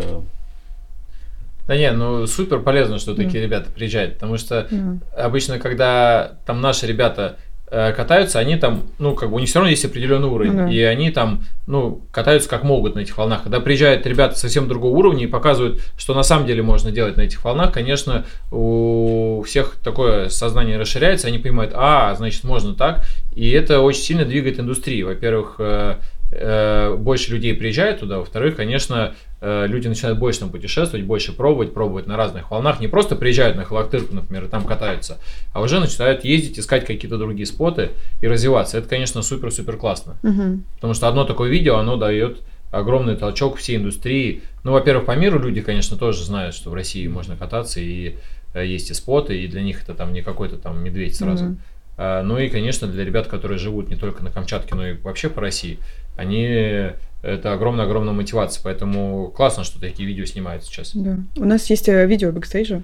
[1.67, 5.25] Да не, ну супер полезно, что такие ребята приезжают, потому что Да.
[5.25, 7.37] обычно, когда там наши ребята
[7.69, 10.71] катаются, они там, ну, как бы у них все равно есть определенный уровень, Ну да.
[10.71, 13.43] и они там, ну, катаются как могут на этих волнах.
[13.43, 17.21] Когда приезжают ребята совсем другого уровня и показывают, что на самом деле можно делать на
[17.21, 23.49] этих волнах, конечно, у всех такое сознание расширяется, они понимают, а, значит, можно так, и
[23.51, 25.07] это очень сильно двигает индустрию.
[25.07, 25.95] Во-первых, э,
[26.31, 31.73] э, больше людей приезжают туда, во-вторых, конечно, э, люди начинают больше там путешествовать, больше пробовать,
[31.73, 35.19] пробовать на разных волнах, не просто приезжают на Халактырку, например, и там катаются,
[35.53, 38.77] а уже начинают ездить, искать какие-то другие споты и развиваться.
[38.77, 40.17] Это, конечно, супер-супер классно.
[40.23, 40.63] Мгм.
[40.75, 42.39] Потому что одно такое видео, оно дает
[42.71, 44.41] огромный толчок всей индустрии.
[44.63, 48.15] Ну, во-первых, по миру люди, конечно, тоже знают, что в России можно кататься, и
[48.53, 51.57] э, есть и споты, и для них это там не какой-то там медведь сразу.
[51.97, 55.29] А, Ну и, конечно, для ребят, которые живут не только на Камчатке, но и вообще
[55.29, 55.79] по России,
[56.15, 58.61] они это огромная-огромная мотивация.
[58.63, 60.91] Поэтому классно, что такие видео снимают сейчас.
[60.93, 61.17] Да.
[61.37, 62.81] У нас есть э, видео бэкстейджа.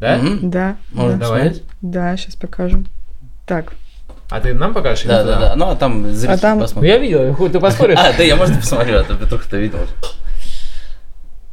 [0.00, 0.16] Да?
[0.16, 0.76] мгм, Да.
[0.92, 1.24] можно да.
[1.26, 1.62] Давай.
[1.82, 2.86] Да, сейчас покажем.
[3.46, 3.72] Так,
[4.30, 5.04] А ты нам покажешь?
[5.04, 5.34] или Да, туда?
[5.40, 5.56] да, да.
[5.56, 6.92] Ну, а там зрители там- Ну, посмотрят.
[6.92, 7.98] я видел, хуй, ты поспоришь?
[8.00, 9.80] А, да, я, может, посмотрю, а то Петрух то видел.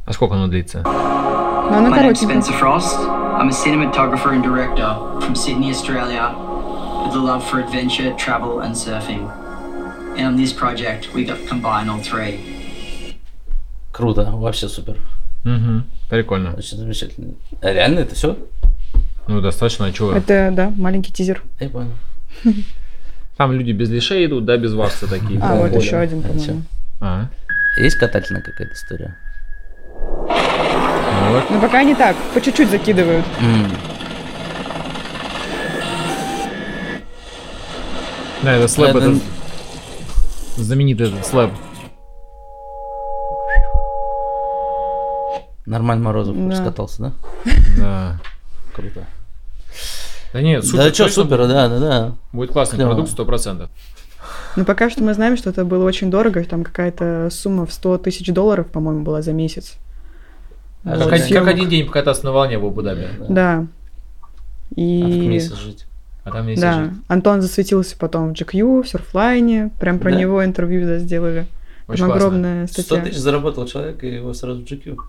[0.06, 0.82] А сколько оно длится?
[0.84, 0.90] ну.
[2.14, 2.96] Spencer Frost.
[3.38, 6.34] I'm a cinematographer and director from Sydney, Australia,
[7.06, 9.30] with a love for adventure, travel, and surfing.
[10.18, 12.40] And on this project, we got to combine all three.
[13.92, 14.96] Круто, вообще супер.
[15.44, 15.82] Угу.
[16.10, 16.54] Прикольно.
[16.54, 17.34] Очень замечательно.
[17.62, 18.36] А реально это все?
[19.28, 20.12] Ну, достаточно, а чего?
[20.12, 21.42] Это, да, маленький тизер.
[21.60, 21.92] Я понял.
[23.36, 25.38] Там люди без лишей идут, да, без вакса такие.
[25.42, 26.62] А, вот еще один, А, по-моему.
[27.00, 27.28] А,
[27.76, 29.16] Есть катательная какая-то история?
[30.26, 31.50] ну вот.
[31.50, 33.24] Но пока не так, по чуть-чуть закидывают.
[33.40, 33.70] М,
[38.42, 39.18] Да, это слэп, это
[40.62, 41.50] знаменитый этот слэп.
[45.66, 46.56] Нормально Морозов Да.
[46.56, 47.12] скатался, да?
[47.76, 48.20] Да.
[48.74, 49.04] Круто.
[50.32, 50.78] Да нет, супер.
[50.84, 52.12] да что, супер, да, да, да.
[52.32, 52.90] Будет классный Клево.
[52.90, 53.70] продукт, сто процентов.
[54.56, 56.42] Но пока что мы знаем, что это было очень дорого.
[56.44, 59.74] Там какая-то сумма в 100 тысяч долларов, по-моему, была за месяц.
[60.84, 63.08] А Как, Вот, как один день покататься на волне в Абу-Даби.
[63.28, 63.58] Да.
[63.58, 63.66] А
[64.74, 65.26] в И...
[65.28, 65.86] месяц жить.
[66.28, 66.92] А там есть Да, жить.
[67.08, 70.18] Антон засветился потом в GQ, в Surfline, прям про Да.
[70.18, 71.46] него интервью да, сделали.
[71.86, 72.26] Очень Там классно.
[72.26, 73.04] огромная 100 статья.
[73.04, 74.96] тысяч заработал человек, и его сразу в GQ.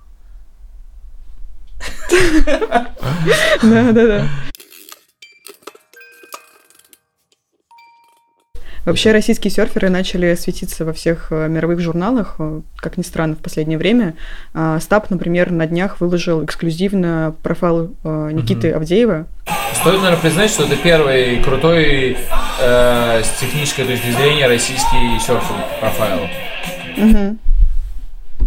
[3.63, 4.27] Да, да, да.
[8.89, 13.39] Вообще российские серферы начали светиться во всех э, мировых журналах, э, как ни странно, в
[13.39, 14.15] последнее время.
[14.53, 19.27] А, Стаб, например, на днях выложил эксклюзивно профайл э, Никиты Авдеева.
[19.73, 22.17] Стоит, наверное, признать, что это первый крутой
[22.61, 26.27] э, с технической точки зрения российский серфинг профайл.
[26.97, 27.39] Мгм.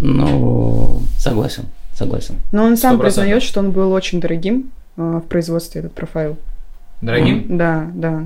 [0.00, 2.34] Ну, согласен, согласен.
[2.50, 3.00] Но он сам 100%.
[3.00, 6.36] признает, что он был очень дорогим э, в производстве этот профайл.
[7.00, 7.56] Дорогим?
[7.56, 8.24] Да, да.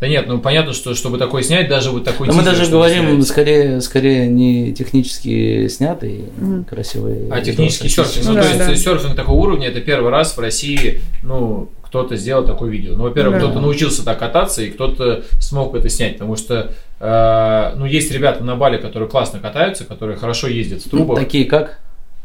[0.00, 3.16] Да нет, ну понятно, что чтобы такой снять, даже вот такой Но мы даже говорим
[3.16, 3.26] снять.
[3.28, 6.64] скорее, скорее не технически снятый, Мгм.
[6.64, 7.28] красивый.
[7.30, 8.24] А технический видос, серфинг.
[8.26, 8.92] Ну Ну, да, то есть да.
[8.92, 12.94] серфинг такого уровня, это первый раз в России, ну, кто-то сделал такое видео.
[12.96, 13.46] Ну, во-первых, Да.
[13.46, 18.42] кто-то научился так кататься, и кто-то смог это снять, потому что, э, ну, есть ребята
[18.42, 21.18] на Бали, которые классно катаются, которые хорошо ездят в Ну, трубах.
[21.18, 21.78] Такие как?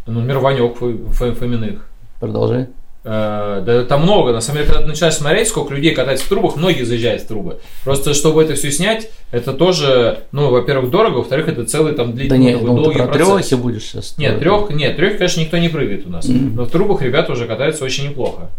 [0.08, 1.88] Ну, например, Ванек Фо- Фо- Фоминых.
[2.22, 2.68] Продолжай.
[3.08, 6.30] Э, Да там много, на самом деле, когда ты начинаешь смотреть, сколько людей катается в
[6.30, 7.60] трубах, многие заезжают в трубы.
[7.84, 12.18] Просто, чтобы это все снять, это тоже, ну, во-первых, дорого, во-вторых, это целый там Да
[12.18, 13.48] длительный нет, такой ну ты долгий про процесс.
[13.50, 14.18] трехи будешь сейчас.
[14.18, 16.28] Нет, трех, нет, трех, конечно, никто не прыгает у нас.
[16.28, 16.56] Мгм.
[16.56, 18.50] Но в трубах ребята уже катаются очень неплохо.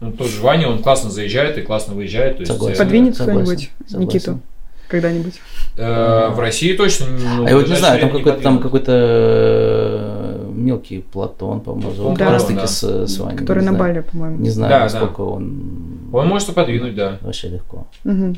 [0.00, 2.36] Ну, тот же Ваня, он классно заезжает и классно выезжает.
[2.36, 2.76] То есть, Согласен.
[2.76, 3.70] э, Подвинет кто-нибудь.
[3.96, 4.40] Никиту
[4.86, 5.34] когда-нибудь.
[5.76, 7.06] э, в России точно.
[7.36, 12.24] ну, а я вот не знаю, там какой-то там какой-то мелкий Платон, по-моему, зовут, Да.
[12.24, 12.66] как раз таки Да.
[12.66, 13.38] с, с Ваней.
[13.38, 13.72] Который на.
[13.72, 14.38] Бали, по-моему.
[14.38, 15.44] Не знаю, Да, насколько он...
[15.50, 16.14] подвинет.
[16.14, 17.18] Он может и подвинуть, да.
[17.20, 17.86] Вообще легко.
[18.04, 18.36] Мгм.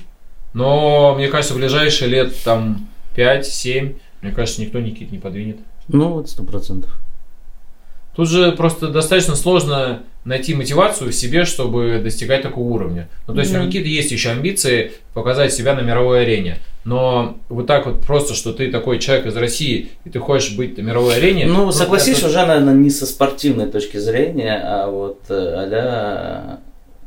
[0.55, 5.59] Но, мне кажется, в ближайшие лет там 5-7, мне кажется, никто Никит не подвинет.
[5.89, 6.91] Ну, вот сто процентов.
[8.15, 13.09] Тут Тут же просто достаточно сложно найти мотивацию в себе, чтобы достигать такого уровня.
[13.27, 13.61] Ну, то есть Да.
[13.61, 16.59] у Никиты есть еще амбиции показать себя на мировой арене.
[16.85, 20.79] Но вот так вот просто, что ты такой человек из России, и ты хочешь быть
[20.79, 21.47] на мировой арене...
[21.47, 26.59] Ну, согласись, это- уже, наверное, не со спортивной точки зрения, а вот а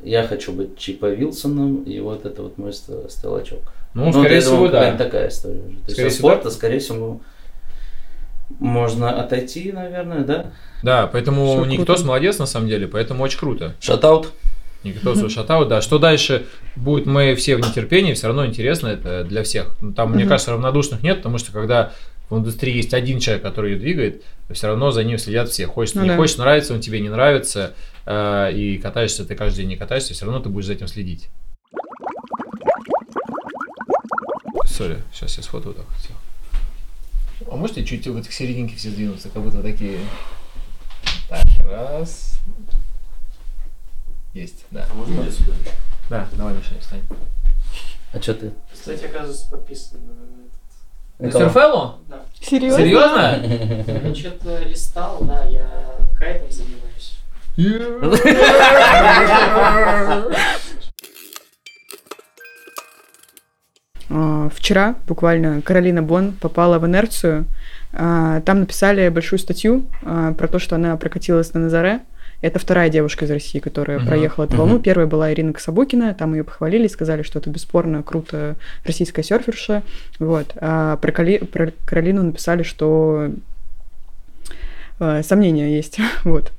[0.03, 3.61] я хочу быть Чипа Вилсоном, и вот это вот мой ст- стеллачок.
[3.93, 4.97] Ну, скорее всего, думаю, да.
[4.97, 5.77] такая история уже.
[5.77, 7.21] То Скорее есть всего, спорта, скорее всего,
[8.59, 10.47] можно отойти, наверное, да?
[10.83, 12.07] Да, поэтому Всё Никитос круто.
[12.07, 13.75] молодец на самом деле, поэтому очень круто.
[13.79, 14.33] Шатаут.
[14.83, 15.81] Никитосу шатаут, да.
[15.81, 19.75] Что дальше будет, мы все в нетерпении, все равно интересно это для всех.
[19.81, 21.93] Ну, Там, мне кажется, равнодушных нет, потому что когда
[22.29, 25.67] в индустрии есть один человек, который ее двигает, все равно за ним следят все.
[25.67, 26.15] Хочешь, Ну не да.
[26.17, 27.73] хочешь, нравится он тебе, не нравится,
[28.05, 31.29] э, и катаешься ты каждый день, не катаешься, все равно ты будешь за этим следить.
[34.65, 35.85] Сори, сейчас я сфотаю так.
[35.99, 36.13] Всё.
[37.51, 39.99] А можете чуть в этих серединке все сдвинуться, как будто такие...
[41.29, 42.39] Так, раз.
[44.33, 44.87] Есть, да.
[44.89, 45.53] А можно сюда?
[46.09, 47.01] Да, давай, Миша, встань.
[48.13, 48.51] А что ты?
[48.71, 49.99] Кстати, оказывается, подписан
[51.19, 51.47] на Николай.
[51.47, 51.99] Серфелло?
[52.07, 52.21] Да.
[52.41, 52.79] Серьезно?
[52.79, 54.07] Серьезно?
[54.07, 55.67] Я что-то листал, да, я
[56.17, 57.17] кайтом занимаюсь.
[64.09, 67.45] А, Вчера буквально Каролина Бон попала в инерцию.
[67.93, 72.01] А, Там написали большую статью а, про то, что она прокатилась на Назаре.
[72.43, 74.59] Это вторая девушка из России, которая Мгм, проехала эту мгм.
[74.61, 74.79] волну.
[74.79, 79.81] Первая была Ирина Кособукина, там ее похвалили, сказали, что это бесспорно круто российская серферша.
[80.19, 80.47] Вот.
[80.57, 83.29] А про, Кали- про Каролину написали, что
[84.99, 85.99] э, сомнения есть.
[86.25, 86.51] вот.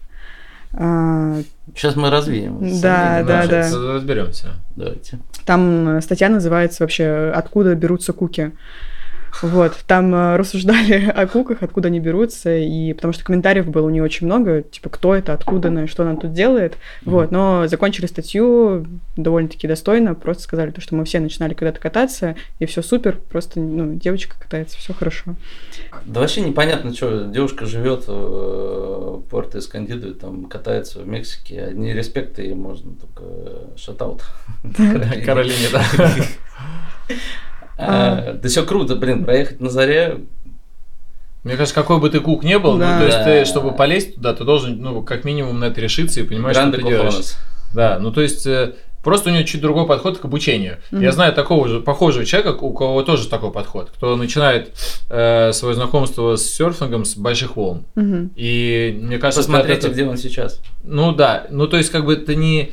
[0.72, 1.40] А,
[1.76, 2.58] Сейчас мы развеем.
[2.80, 3.72] Да, Сомнения да, наши.
[3.72, 3.92] да.
[3.92, 4.48] Разберемся.
[4.76, 5.18] Давайте.
[5.44, 8.52] Там статья называется вообще «Откуда берутся куки?».
[9.42, 14.00] Вот, там э, рассуждали о куках, откуда они берутся, и потому что комментариев было не
[14.00, 18.86] очень много, типа, кто это, откуда она, что она тут делает, вот, но закончили статью
[19.16, 23.60] довольно-таки достойно, просто сказали то, что мы все начинали когда-то кататься, и все супер, просто,
[23.60, 25.34] ну, девочка катается, все хорошо.
[26.04, 31.62] Да вообще непонятно, что девушка живет в порт Эскандиду там катается в Мексике.
[31.62, 34.22] Одни респекты ей можно, только шатаут.
[35.24, 35.84] Каролине, да.
[37.76, 40.18] А, Да все круто, блин, проехать на заре.
[41.42, 42.94] Мне кажется, какой бы ты кук не был, Да.
[42.94, 43.24] ну, то есть Да.
[43.24, 46.62] ты, чтобы полезть туда, ты должен, ну, как минимум на это решиться и понимать, что
[46.62, 47.04] Гранде ты делаешь.
[47.12, 47.37] Кохонес.
[47.74, 50.78] Да, ну, то есть э, просто у него чуть другой подход к обучению.
[50.90, 51.02] Мгм.
[51.02, 54.72] Я знаю такого же, похожего человека, у кого тоже такой подход, кто начинает
[55.10, 57.84] э, свое знакомство с серфингом с больших волн.
[57.94, 58.30] Мгм.
[58.37, 60.60] И мне кажется, Посмотрите, где он сейчас.
[60.82, 62.72] Ну да, ну то есть как бы ты не...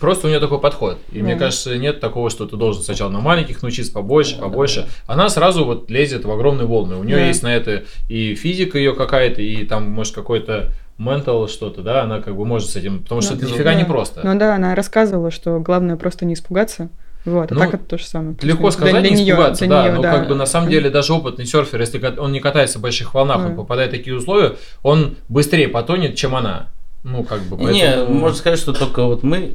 [0.00, 0.98] Просто у нее такой подход.
[1.12, 1.40] И мне Да.
[1.46, 4.88] кажется, нет такого, что ты должен сначала на маленьких научиться побольше, побольше.
[5.06, 6.96] Она сразу вот лезет в огромные волны.
[6.96, 7.26] У нее Да.
[7.26, 12.20] есть на это и физика ее какая-то, и там, может, какой-то ментал что-то, да, она
[12.20, 13.44] как бы может с этим, потому что Да.
[13.44, 13.88] это нифига не Да.
[13.88, 14.20] просто.
[14.24, 16.88] Ну да, она рассказывала, что главное просто не испугаться,
[17.26, 18.34] вот, а Ну, так это то же самое.
[18.42, 20.70] Легко Для- сказать, для не неё- испугаться, для да, неё, но как бы на самом
[20.70, 23.56] деле даже опытный серфер, если он не катается в больших волнах, он Да.
[23.56, 26.68] попадает в такие условия, он быстрее потонет, чем она.
[27.04, 29.52] Ну, как бы, Не, поэтому- можно сказать, что только вот мы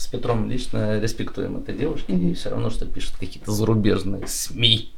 [0.00, 2.30] с Петром лично респектуем этой девушке, Мгм.
[2.30, 4.92] и все равно, что пишут какие-то зарубежные СМИ.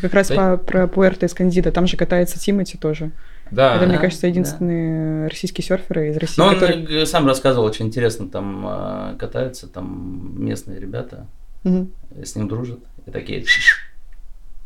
[0.00, 0.56] Как раз Да.
[0.56, 3.10] по, про Пуэрто Эскандидо, там же катается Тимати тоже.
[3.50, 3.76] Да.
[3.76, 4.28] Это, мне да, кажется, да.
[4.28, 7.02] единственные российские серферы из России, Но он которые...
[7.02, 11.26] э, сам рассказывал, очень интересно, там э, катаются, там местные ребята
[11.64, 11.84] э,
[12.24, 13.44] с ним дружат, и такие,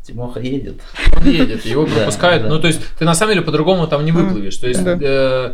[0.03, 0.81] Тимоха едет.
[1.17, 2.43] Он едет, его Да, пропускают.
[2.43, 2.49] да.
[2.49, 4.57] Ну, то есть, ты на самом деле по-другому там не выплывешь.
[4.57, 4.97] То есть, Да.
[5.01, 5.53] э,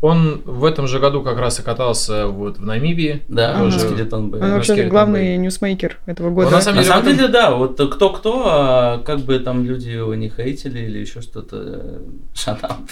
[0.00, 3.22] он в этом же году как раз и катался вот в Намибии.
[3.28, 3.64] Да, Ага.
[3.64, 4.40] тоже скелетон был.
[4.42, 6.48] Он на вообще Скелетон главный ньюсмейкер этого года.
[6.48, 9.38] Он на самом На деле, самом в этом- деле, да, вот кто-кто, а как бы
[9.38, 12.02] там люди его не хейтили или еще что-то,
[12.34, 12.90] shout-out.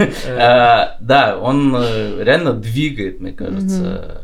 [0.00, 4.22] Э, А, Да, он э, реально двигает, мне кажется,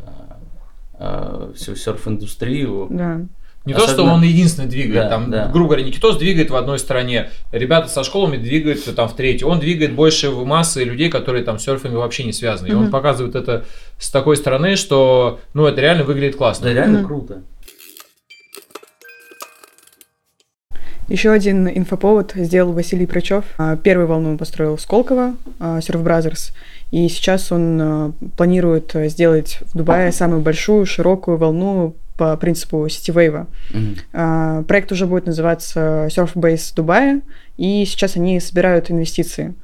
[1.01, 2.87] а, всю серф-индустрию.
[2.89, 3.21] Да.
[3.65, 5.03] Не то, что Особенно- он единственный двигает.
[5.03, 5.47] Да, там, да.
[5.47, 9.45] грубо говоря, Никитос двигает в одной стране, ребята со школами двигают там в третьей.
[9.45, 12.69] Он двигает больше в массы людей, которые там с серфингом вообще не связаны.
[12.69, 13.65] И он показывает это
[13.99, 16.67] с такой стороны, что ну это реально выглядит классно.
[16.67, 17.07] Да, реально Мгм.
[17.07, 17.41] круто.
[21.07, 23.43] Еще один инфоповод сделал Василий Прочев.
[23.57, 26.53] А, Первую волну он построил в Сколково, а, Surf Brothers,
[26.91, 32.87] и сейчас он а, планирует а, сделать в Дубае самую большую, широкую волну по принципу
[32.89, 33.47] сетивейва.
[33.73, 33.95] Мгм.
[34.13, 37.21] А, Проект уже будет называться Surf Base Дубая,
[37.57, 39.55] и сейчас они собирают инвестиции.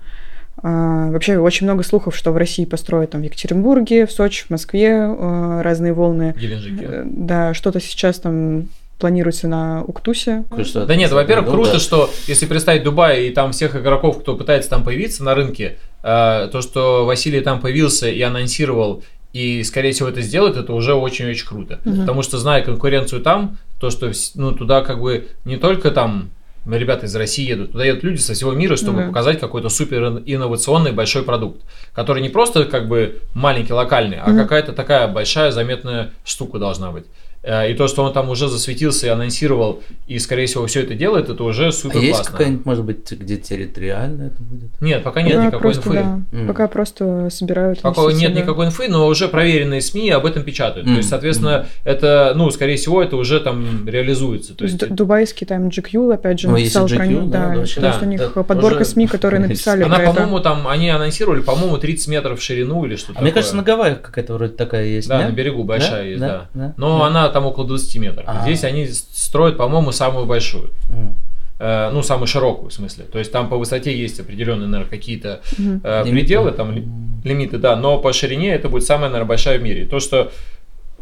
[0.64, 4.49] А, Вообще очень много слухов, что в России построят там в Екатеринбурге, в Сочи, в
[4.49, 6.34] Москве а, разные волны.
[6.39, 6.86] Геленджике.
[6.88, 10.45] Э, Да, что-то сейчас там планируется на Уктусе.
[10.88, 11.80] Да нет, во-первых, Ну круто, да.
[11.80, 16.60] что если представить Дубай и там всех игроков, кто пытается там появиться на рынке, то,
[16.62, 19.03] что Василий там появился и анонсировал,
[19.36, 21.79] и, скорее всего, это сделает, это уже очень-очень круто.
[21.83, 22.01] Мгм.
[22.01, 26.29] Потому что, зная конкуренцию там, то, что ну, туда как бы не только там
[26.65, 29.07] ребята из России едут, туда едут люди со всего мира, чтобы Да.
[29.07, 31.61] показать какой-то супер инновационный большой продукт,
[31.93, 34.38] который не просто как бы маленький, локальный, а Мгм.
[34.38, 37.03] какая-то такая большая заметная штука должна быть.
[37.48, 40.96] Э, И то, что он там уже засветился и анонсировал, и, скорее всего, все это
[40.96, 42.32] делает, это уже А супер есть классно.
[42.32, 44.82] какая-нибудь, может быть, где территориально это будет?
[44.82, 45.93] Нет, пока нет Пока никакой просто, инфы.
[46.04, 46.48] да, Мгм.
[46.48, 47.82] Пока просто собирают.
[47.82, 48.41] Пока нет да.
[48.41, 50.86] никакой инфы, но уже проверенные СМИ об этом печатают.
[50.86, 50.98] То Мгм.
[50.98, 54.54] есть, соответственно, это, ну, скорее всего, это уже там реализуется.
[54.54, 57.54] То То есть есть, ду- дубайский там GQ, опять же, Ну, написал про них, да,
[57.56, 58.00] да, да, да.
[58.02, 62.08] у них Это подборка уже- СМИ, которые написали она, по-моему, там, они анонсировали, по-моему, 30
[62.08, 63.41] метров в ширину или что-то А мне такое.
[63.41, 65.30] кажется, на Гавайях какая-то вроде такая есть, Да, нет?
[65.30, 66.02] на берегу большая Да?
[66.04, 66.28] есть, Да?
[66.28, 66.50] да.
[66.68, 66.74] Да?
[66.78, 67.06] Но Да.
[67.08, 68.23] она там около 20 метров.
[68.27, 68.43] А.
[68.43, 70.69] Здесь они строят, по-моему, самую большую.
[70.89, 71.15] М.
[71.59, 73.03] Э, ну, самую широкую, в смысле.
[73.11, 75.81] То есть там по высоте есть определенные, наверное, какие-то Мгм.
[75.83, 76.11] э, Лимиты.
[76.11, 76.86] пределы, там ли-
[77.25, 79.86] лимиты, да, но по ширине это будет самая, наверное, большая в мире.
[79.86, 80.31] То, что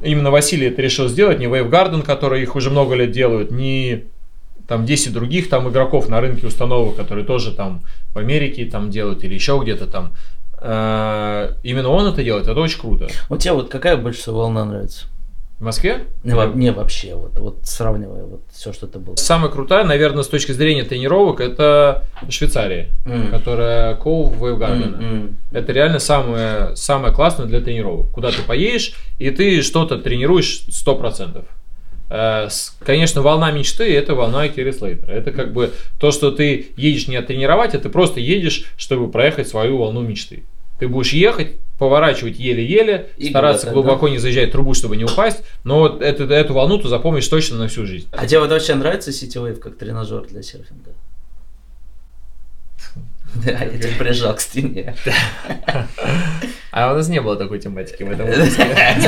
[0.03, 4.03] именно Василий это решил сделать, не Wave Garden, который их уже много лет делают, не
[4.67, 7.81] там 10 других там игроков на рынке установок, которые тоже там
[8.15, 10.13] в Америке там делают или еще где-то там.
[10.61, 13.07] Э, Именно он это делает, это очень круто.
[13.29, 15.05] Вот тебе вот какая больше всего волна нравится?
[15.63, 16.03] В Москве?
[16.25, 19.15] Не, во- не вообще, вот, вот сравнивая вот все, что это было.
[19.15, 23.29] Самая крутая, наверное, с точки зрения тренировок, это Швейцария, М.
[23.31, 24.97] которая Wave Garden.
[24.97, 25.37] М, м.
[25.53, 28.11] Это реально самое, самое классное для тренировок.
[28.11, 31.45] Куда ты поедешь, и ты что-то тренируешь 100%.
[32.09, 32.49] Э,
[32.85, 35.11] Конечно, волна мечты– это волна Керри Слейтера.
[35.13, 39.47] Это как бы то, что ты едешь не оттренировать, а ты просто едешь, чтобы проехать
[39.47, 40.43] свою волну мечты.
[40.79, 45.03] Ты будешь ехать, поворачивать еле-еле, И стараться куда-то, глубоко не заезжать в трубу, чтобы не
[45.03, 48.07] упасть, но вот эту, эту волну ты запомнишь точно на всю жизнь.
[48.11, 50.91] А тебе вот вообще нравится City Wave как тренажер для серфинга?
[53.35, 54.95] Да, я тебя прижал к стене.
[56.71, 58.27] А у нас не было такой тематики в этом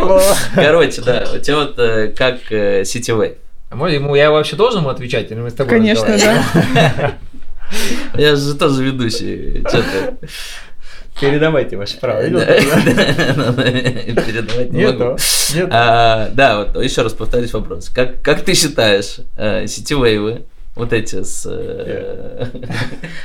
[0.00, 0.34] было.
[0.54, 3.36] Короче, да, у тебя вот э, как э, City Wave.
[3.70, 7.18] А я вообще должен ему отвечать, или мы с тобой Конечно, да.
[8.14, 9.64] Я же тоже ведущий.
[9.70, 10.16] Ты?
[11.20, 12.22] Передавайте ваше право.
[12.22, 12.40] Видел?
[14.24, 15.16] Передавать не могу.
[15.70, 17.90] А, Да, вот еще раз повторюсь вопрос.
[17.90, 20.44] Как, ты считаешь, э, сетевейвы,
[20.74, 22.46] вот эти с э,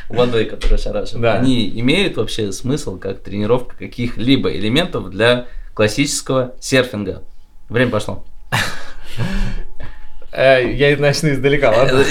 [0.10, 7.22] водой, которые шарашат, они имеют вообще смысл как тренировка каких-либо элементов для классического серфинга?
[7.70, 8.26] Время пошло.
[10.36, 12.04] Э, Я начну издалека, ладно?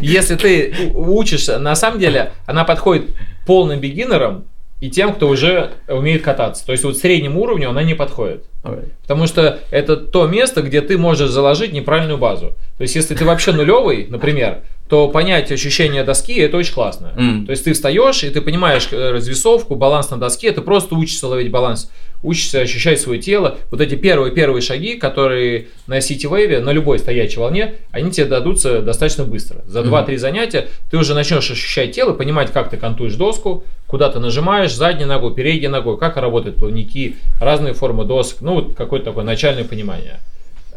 [0.00, 3.10] Если ты учишься, на самом деле, она подходит
[3.46, 4.44] полным бигинерам
[4.80, 6.66] и тем, кто уже умеет кататься.
[6.66, 8.44] То есть вот среднему уровню она не подходит.
[8.62, 8.90] Alright.
[9.02, 12.54] Потому что это то место, где ты можешь заложить неправильную базу.
[12.76, 14.58] То есть, если ты вообще нулевый, например,
[14.88, 17.12] то понять ощущение доски это очень классно.
[17.16, 17.44] М.
[17.46, 21.26] То есть ты встаешь и ты понимаешь э, развесовку, баланс на доске, ты просто учишься
[21.26, 21.90] ловить баланс,
[22.22, 23.58] учишься ощущать свое тело.
[23.70, 28.80] Вот эти первые-первые шаги, которые на City Wave, на любой стоячей волне, они тебе дадутся
[28.80, 29.62] достаточно быстро.
[29.66, 29.90] За Мгм.
[29.90, 34.72] 2-3 занятия ты уже начнешь ощущать тело, понимать, как ты кантуешь доску, куда ты нажимаешь,
[34.74, 39.64] задней ногой, передней ногой, как работают плавники, разные формы досок, ну вот какое-то такое начальное
[39.64, 40.20] понимание.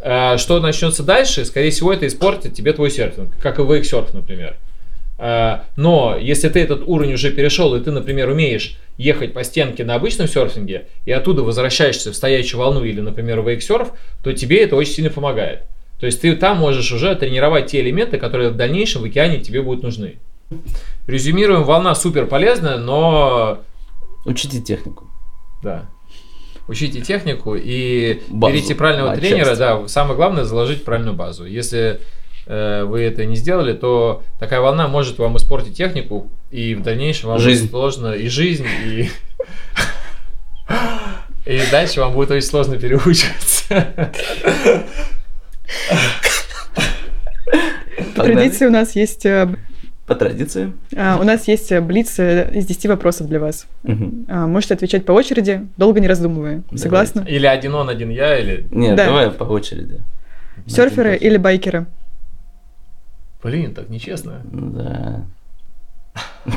[0.02, 4.56] Э, Что начнется дальше, скорее всего, это испортит тебе твой серфинг, как и вейксерф, например.
[5.18, 9.84] Э, Но если ты этот уровень уже перешел, и ты, например, умеешь ехать по стенке
[9.86, 13.92] на обычном серфинге, и оттуда возвращаешься в стоячую волну или, например, вейксерф,
[14.24, 15.64] то тебе это очень сильно помогает.
[16.00, 19.62] То есть ты там можешь уже тренировать те элементы, которые в дальнейшем в океане тебе
[19.62, 20.16] будут нужны.
[21.08, 23.60] Резюмируем, волна супер полезная, но
[24.26, 25.08] Учите технику.
[25.64, 25.86] да.
[26.70, 29.30] Учите технику и Базу, берите правильного отчасти.
[29.34, 29.56] тренера.
[29.56, 31.46] Да, самое главное заложить правильную базу.
[31.46, 32.00] Если
[32.46, 37.30] э, вы это не сделали, то такая волна может вам испортить технику, и в дальнейшем
[37.30, 37.64] вам Жизнь.
[37.64, 39.10] будет сложно и жизнь, и
[41.48, 43.88] и дальше вам будет очень сложно переучиваться.
[48.16, 49.56] По традиции у нас есть э,
[50.10, 50.74] По традиции.
[50.98, 53.68] а, у нас есть э, блиц э, из 10 вопросов для вас.
[53.84, 54.26] Мгм.
[54.28, 56.64] А, Можете отвечать по очереди, долго не раздумывая.
[56.66, 56.78] Давайте.
[56.84, 57.26] Согласны?
[57.28, 58.66] Или один он, один я, или...
[58.72, 59.06] Нет, Да.
[59.06, 60.02] давай по очереди.
[60.66, 61.86] Серферы или байкеры?
[63.44, 64.42] Блин, так нечестно.
[64.52, 65.22] Да.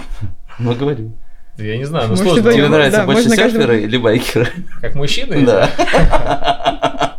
[0.59, 1.11] Ну, говори.
[1.59, 2.53] Да Я не знаю, ну сложно.
[2.53, 4.49] Тебе нравятся больше серферы или байкеры?
[4.81, 5.45] Как мужчины?
[5.45, 7.19] Да.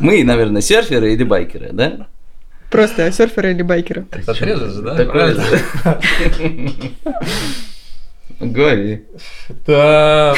[0.00, 2.06] Мы, наверное, серферы или байкеры, да?
[2.70, 4.06] Просто серферы или байкеры?
[4.26, 4.94] Отрезать же, да?
[4.94, 5.44] Такое Правильно?
[5.44, 6.92] же.
[8.40, 9.04] Говори.
[9.66, 10.34] Да,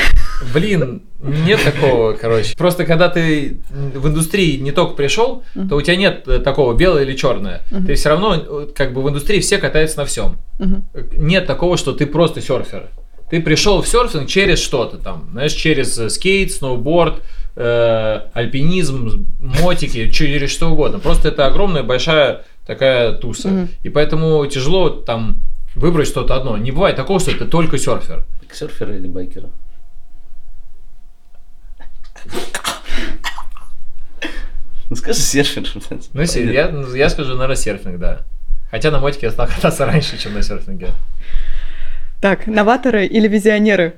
[0.55, 2.57] блин, нет такого, короче.
[2.57, 7.03] Просто когда ты в индустрии не только пришел, то у тебя нет э, такого белое
[7.03, 7.61] или черное.
[7.71, 7.87] Мгм.
[7.87, 10.39] Ты все равно, э, как бы в индустрии все катаются на всем.
[10.59, 10.85] Мгм.
[11.19, 12.89] Нет такого, что ты просто серфер.
[13.31, 17.23] Ты пришел в серфинг через что-то там, знаешь, через э, скейт, сноуборд,
[17.57, 20.99] э, альпинизм, мотики, через что угодно.
[20.99, 23.49] Просто это огромная большая такая туса.
[23.49, 23.69] Мгм.
[23.83, 25.43] И поэтому тяжело там
[25.75, 26.57] выбрать что-то одно.
[26.57, 28.25] Не бывает такого, что ты только серфер.
[28.53, 29.49] Серфера или байкера?
[34.91, 35.65] Ну скажи серфер.
[36.13, 38.23] Ну, я, я скажу, наверное, серфинг, да.
[38.71, 40.91] Хотя на мотике я стал кататься раньше, чем на серфинге.
[42.21, 43.95] Так, новаторы или визионеры?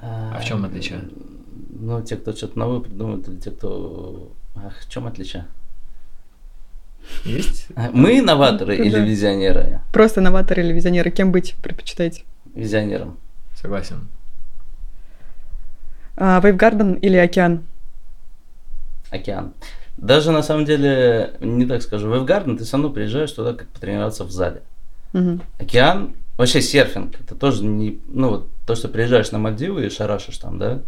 [0.00, 1.00] А в чём отличие?
[1.76, 4.32] Ну, те, кто что-то новое придумывает, или те, кто...
[4.54, 5.46] Ах, в чем отличие?
[7.24, 7.66] Есть?
[7.74, 9.80] А, Мы новаторы Ну, или визионеры?
[9.92, 11.10] Просто новаторы или визионеры?
[11.10, 12.22] Кем быть предпочитаете?
[12.54, 13.18] Визионером.
[13.60, 14.08] Согласен.
[16.16, 17.64] А, Вейвгарден или океан?
[19.10, 19.52] Океан.
[19.96, 23.68] Даже на самом деле, не так скажу, в Эвгарден ты все равно приезжаешь туда, как
[23.68, 24.62] потренироваться в зале.
[25.12, 25.40] Мгм.
[25.58, 30.38] Океан, вообще серфинг, это тоже не, ну вот то, что приезжаешь на Мальдивы и шарашишь
[30.38, 30.80] там, да,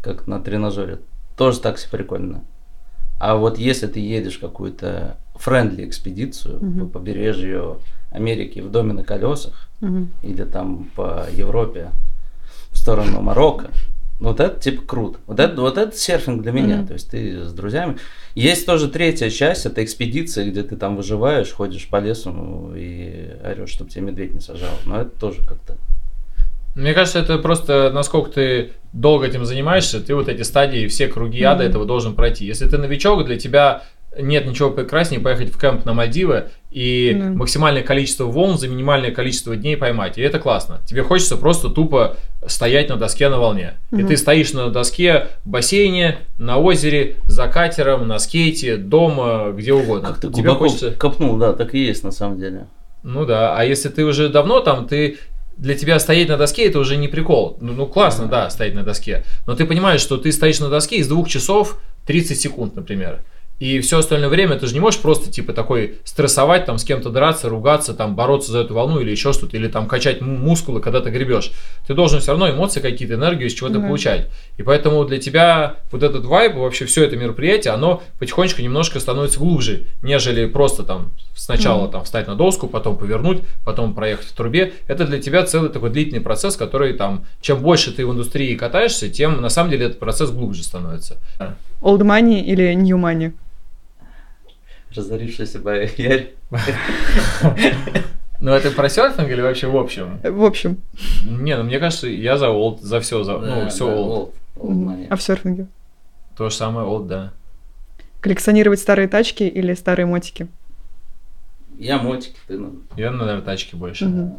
[0.00, 0.98] как на тренажере,
[1.36, 2.42] тоже так себе прикольно.
[3.18, 6.80] А вот если ты едешь в какую-то френдли экспедицию Мгм.
[6.80, 7.78] по побережью
[8.10, 10.10] Америки в доме на колесах Мгм.
[10.22, 11.90] или там по Европе
[12.70, 13.70] в сторону Марокко,
[14.20, 15.18] ну, вот это типа круто.
[15.26, 16.78] Вот это, вот это серфинг для меня.
[16.78, 16.86] Мгм.
[16.88, 17.96] То есть ты с друзьями.
[18.34, 23.70] Есть тоже третья часть, это экспедиция, где ты там выживаешь, ходишь по лесу и орешь,
[23.70, 24.74] чтобы тебя медведь не сажал.
[24.84, 25.76] Но это тоже как-то.
[26.74, 31.42] Мне кажется, это просто насколько ты долго этим занимаешься, ты вот эти стадии, все круги
[31.42, 31.70] ада Мгм.
[31.70, 32.44] этого должен пройти.
[32.46, 33.82] Если ты новичок, для тебя
[34.18, 37.26] нет ничего прекраснее поехать в кемп на Мальдивы и Да.
[37.30, 40.18] максимальное количество волн за минимальное количество дней поймать.
[40.18, 40.80] И это классно.
[40.84, 42.16] Тебе хочется просто тупо
[42.46, 43.74] стоять на доске на волне.
[43.92, 44.08] И Мгм.
[44.08, 50.08] ты стоишь на доске в бассейне, на озере, за катером, на скейте, дома, где угодно.
[50.08, 50.90] Как ты Тебе глубоко хочется...
[50.92, 52.66] копнул, да, так и есть на самом деле.
[53.04, 55.18] Ну да, а если ты уже давно там, ты
[55.60, 57.58] для тебя стоять на доске это уже не прикол.
[57.60, 59.24] Ну, ну классно, да, стоять на доске.
[59.46, 63.20] Но ты понимаешь, что ты стоишь на доске из двух часов 30 секунд, например.
[63.60, 67.10] И все остальное время ты же не можешь просто типа такой стрессовать, там с кем-то
[67.10, 71.02] драться, ругаться, там бороться за эту волну или еще что-то, или там качать мускулы, когда
[71.02, 71.52] ты гребешь.
[71.86, 73.86] Ты должен все равно эмоции какие-то, энергию из чего-то Да.
[73.86, 74.28] получать.
[74.56, 79.38] И поэтому для тебя вот этот вайб, вообще все это мероприятие, оно потихонечку немножко становится
[79.38, 81.90] глубже, нежели просто там сначала Мгм.
[81.92, 84.72] там встать на доску, потом повернуть, потом проехать в трубе.
[84.88, 89.10] Это для тебя целый такой длительный процесс, который там, чем больше ты в индустрии катаешься,
[89.10, 91.18] тем на самом деле этот процесс глубже становится.
[91.82, 93.32] Old money или new money?
[94.94, 96.32] Разорившийся боярь.
[98.42, 100.18] Ну это про серфинг или вообще в общем?
[100.22, 100.78] В общем.
[101.26, 104.34] Не, ну мне кажется, я за олд, за все, за, ну все да, олд.
[105.10, 105.66] А в серфинге?
[106.38, 107.32] То же самое олд, да.
[108.22, 110.48] Коллекционировать старые тачки или старые мотики?
[111.78, 112.76] Я мотик, ты ну.
[112.96, 114.32] Я, наверное, тачки больше.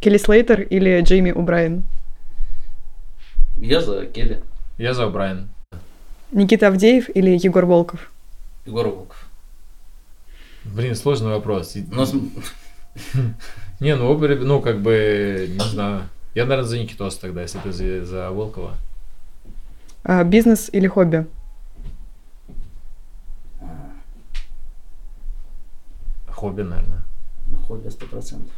[0.00, 1.84] Келли Слейтер или Джейми Убрайен?
[3.58, 4.42] Я за Келли.
[4.78, 5.48] Я за Брайан.
[6.32, 8.10] Никита Авдеев или Егор Волков?
[8.66, 9.23] Егор Волков.
[10.64, 11.74] Блин, сложный вопрос.
[11.90, 12.06] Но
[13.80, 16.08] Не, ну, оба ну, как бы, не знаю.
[16.34, 18.76] Я, наверное, за Никитос тогда, если ты за, за Волкова.
[20.04, 21.26] А, бизнес или хобби?
[26.28, 27.02] Хобби, наверное.
[27.46, 28.52] Ну, хобби сто процентов.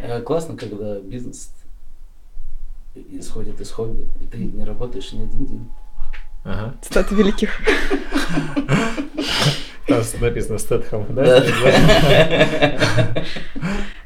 [0.00, 1.52] Э, Классно, когда бизнес
[2.94, 5.68] исходит из хобби, и ты не работаешь ни один день.
[6.44, 6.74] Ага.
[6.82, 7.50] Цитаты великих.
[9.86, 11.44] Там написано Стэтхэм, да?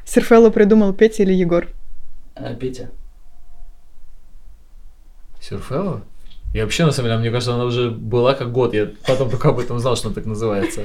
[0.05, 1.67] Серфелло придумал Петя или Егор?
[2.35, 2.89] А, Петя.
[5.41, 6.03] Сюрфелло?
[6.53, 8.73] Я вообще, на самом деле, мне кажется, она уже была как год.
[8.73, 10.81] Я потом только об этом знал, что она так называется.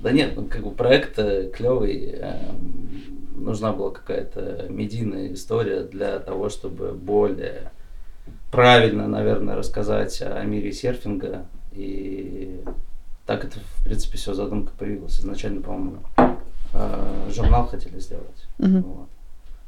[0.00, 2.16] Да нет, ну как бы проект клевый.
[3.34, 7.70] Нужна была какая-то медийная история для того, чтобы более
[8.56, 11.44] правильно, наверное, рассказать о мире серфинга.
[11.72, 12.60] И
[13.26, 15.20] так это, в принципе, все задумка появилась.
[15.20, 15.98] Изначально, по-моему,
[16.72, 18.46] э, журнал хотели сделать.
[18.58, 18.82] Мгм.
[18.82, 19.08] Вот.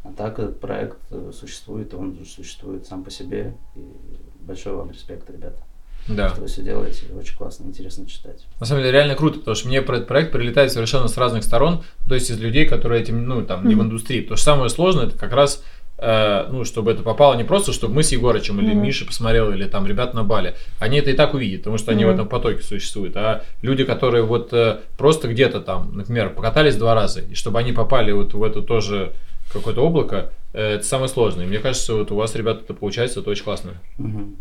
[0.05, 3.55] А так этот проект э, существует, он существует сам по себе.
[3.76, 3.80] И
[4.41, 5.59] большой вам респект, ребята,
[6.09, 6.30] Да.
[6.30, 7.05] что вы все делаете.
[7.18, 8.47] Очень классно, интересно читать.
[8.59, 11.45] На самом деле реально круто, потому что мне про этот проект прилетает совершенно с разных
[11.45, 14.22] сторон, то есть из людей, которые этим, ну, там, не в индустрии.
[14.22, 15.62] Потому что самое сложное, это как раз,
[16.01, 18.82] ну, чтобы это попало не просто, чтобы мы с Егорычем или Мгм.
[18.84, 20.55] Миша посмотрел, или там ребята на Бале.
[20.78, 22.14] Они это и так увидят, потому что они в Мгм.
[22.14, 23.16] этом потоке существуют.
[23.16, 27.72] А люди, которые вот э, просто где-то там, например, покатались два раза, и чтобы они
[27.72, 29.12] попали вот в эту тоже
[29.53, 31.46] какое-то облако, э, это самое сложное.
[31.46, 33.72] И мне кажется, вот у вас, ребята, это получается, это очень классно.
[33.96, 34.36] Мгм.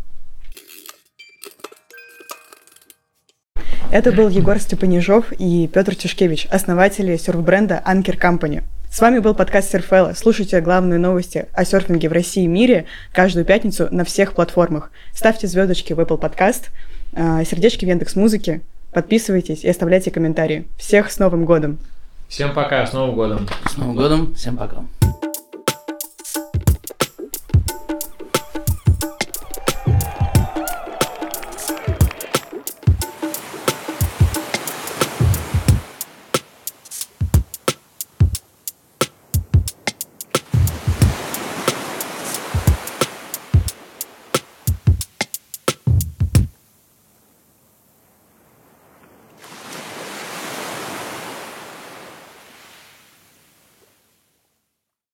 [3.90, 8.62] Это был Егор Степанежов и Петр Тишкевич, основатели серф-бренда Anker Company.
[8.90, 10.14] С вами был подкаст Серфела.
[10.14, 14.90] Слушайте главные новости о серфинге в России и мире каждую пятницу на всех платформах.
[15.14, 16.70] Ставьте звездочки в Apple Podcast,
[17.12, 18.62] э, сердечки в Яндекс Музыке,
[18.92, 20.66] подписывайтесь и оставляйте комментарии.
[20.78, 21.78] Всех с Новым годом!
[22.28, 23.48] Всем пока, с Новым годом!
[23.70, 24.82] С Новым годом, всем пока.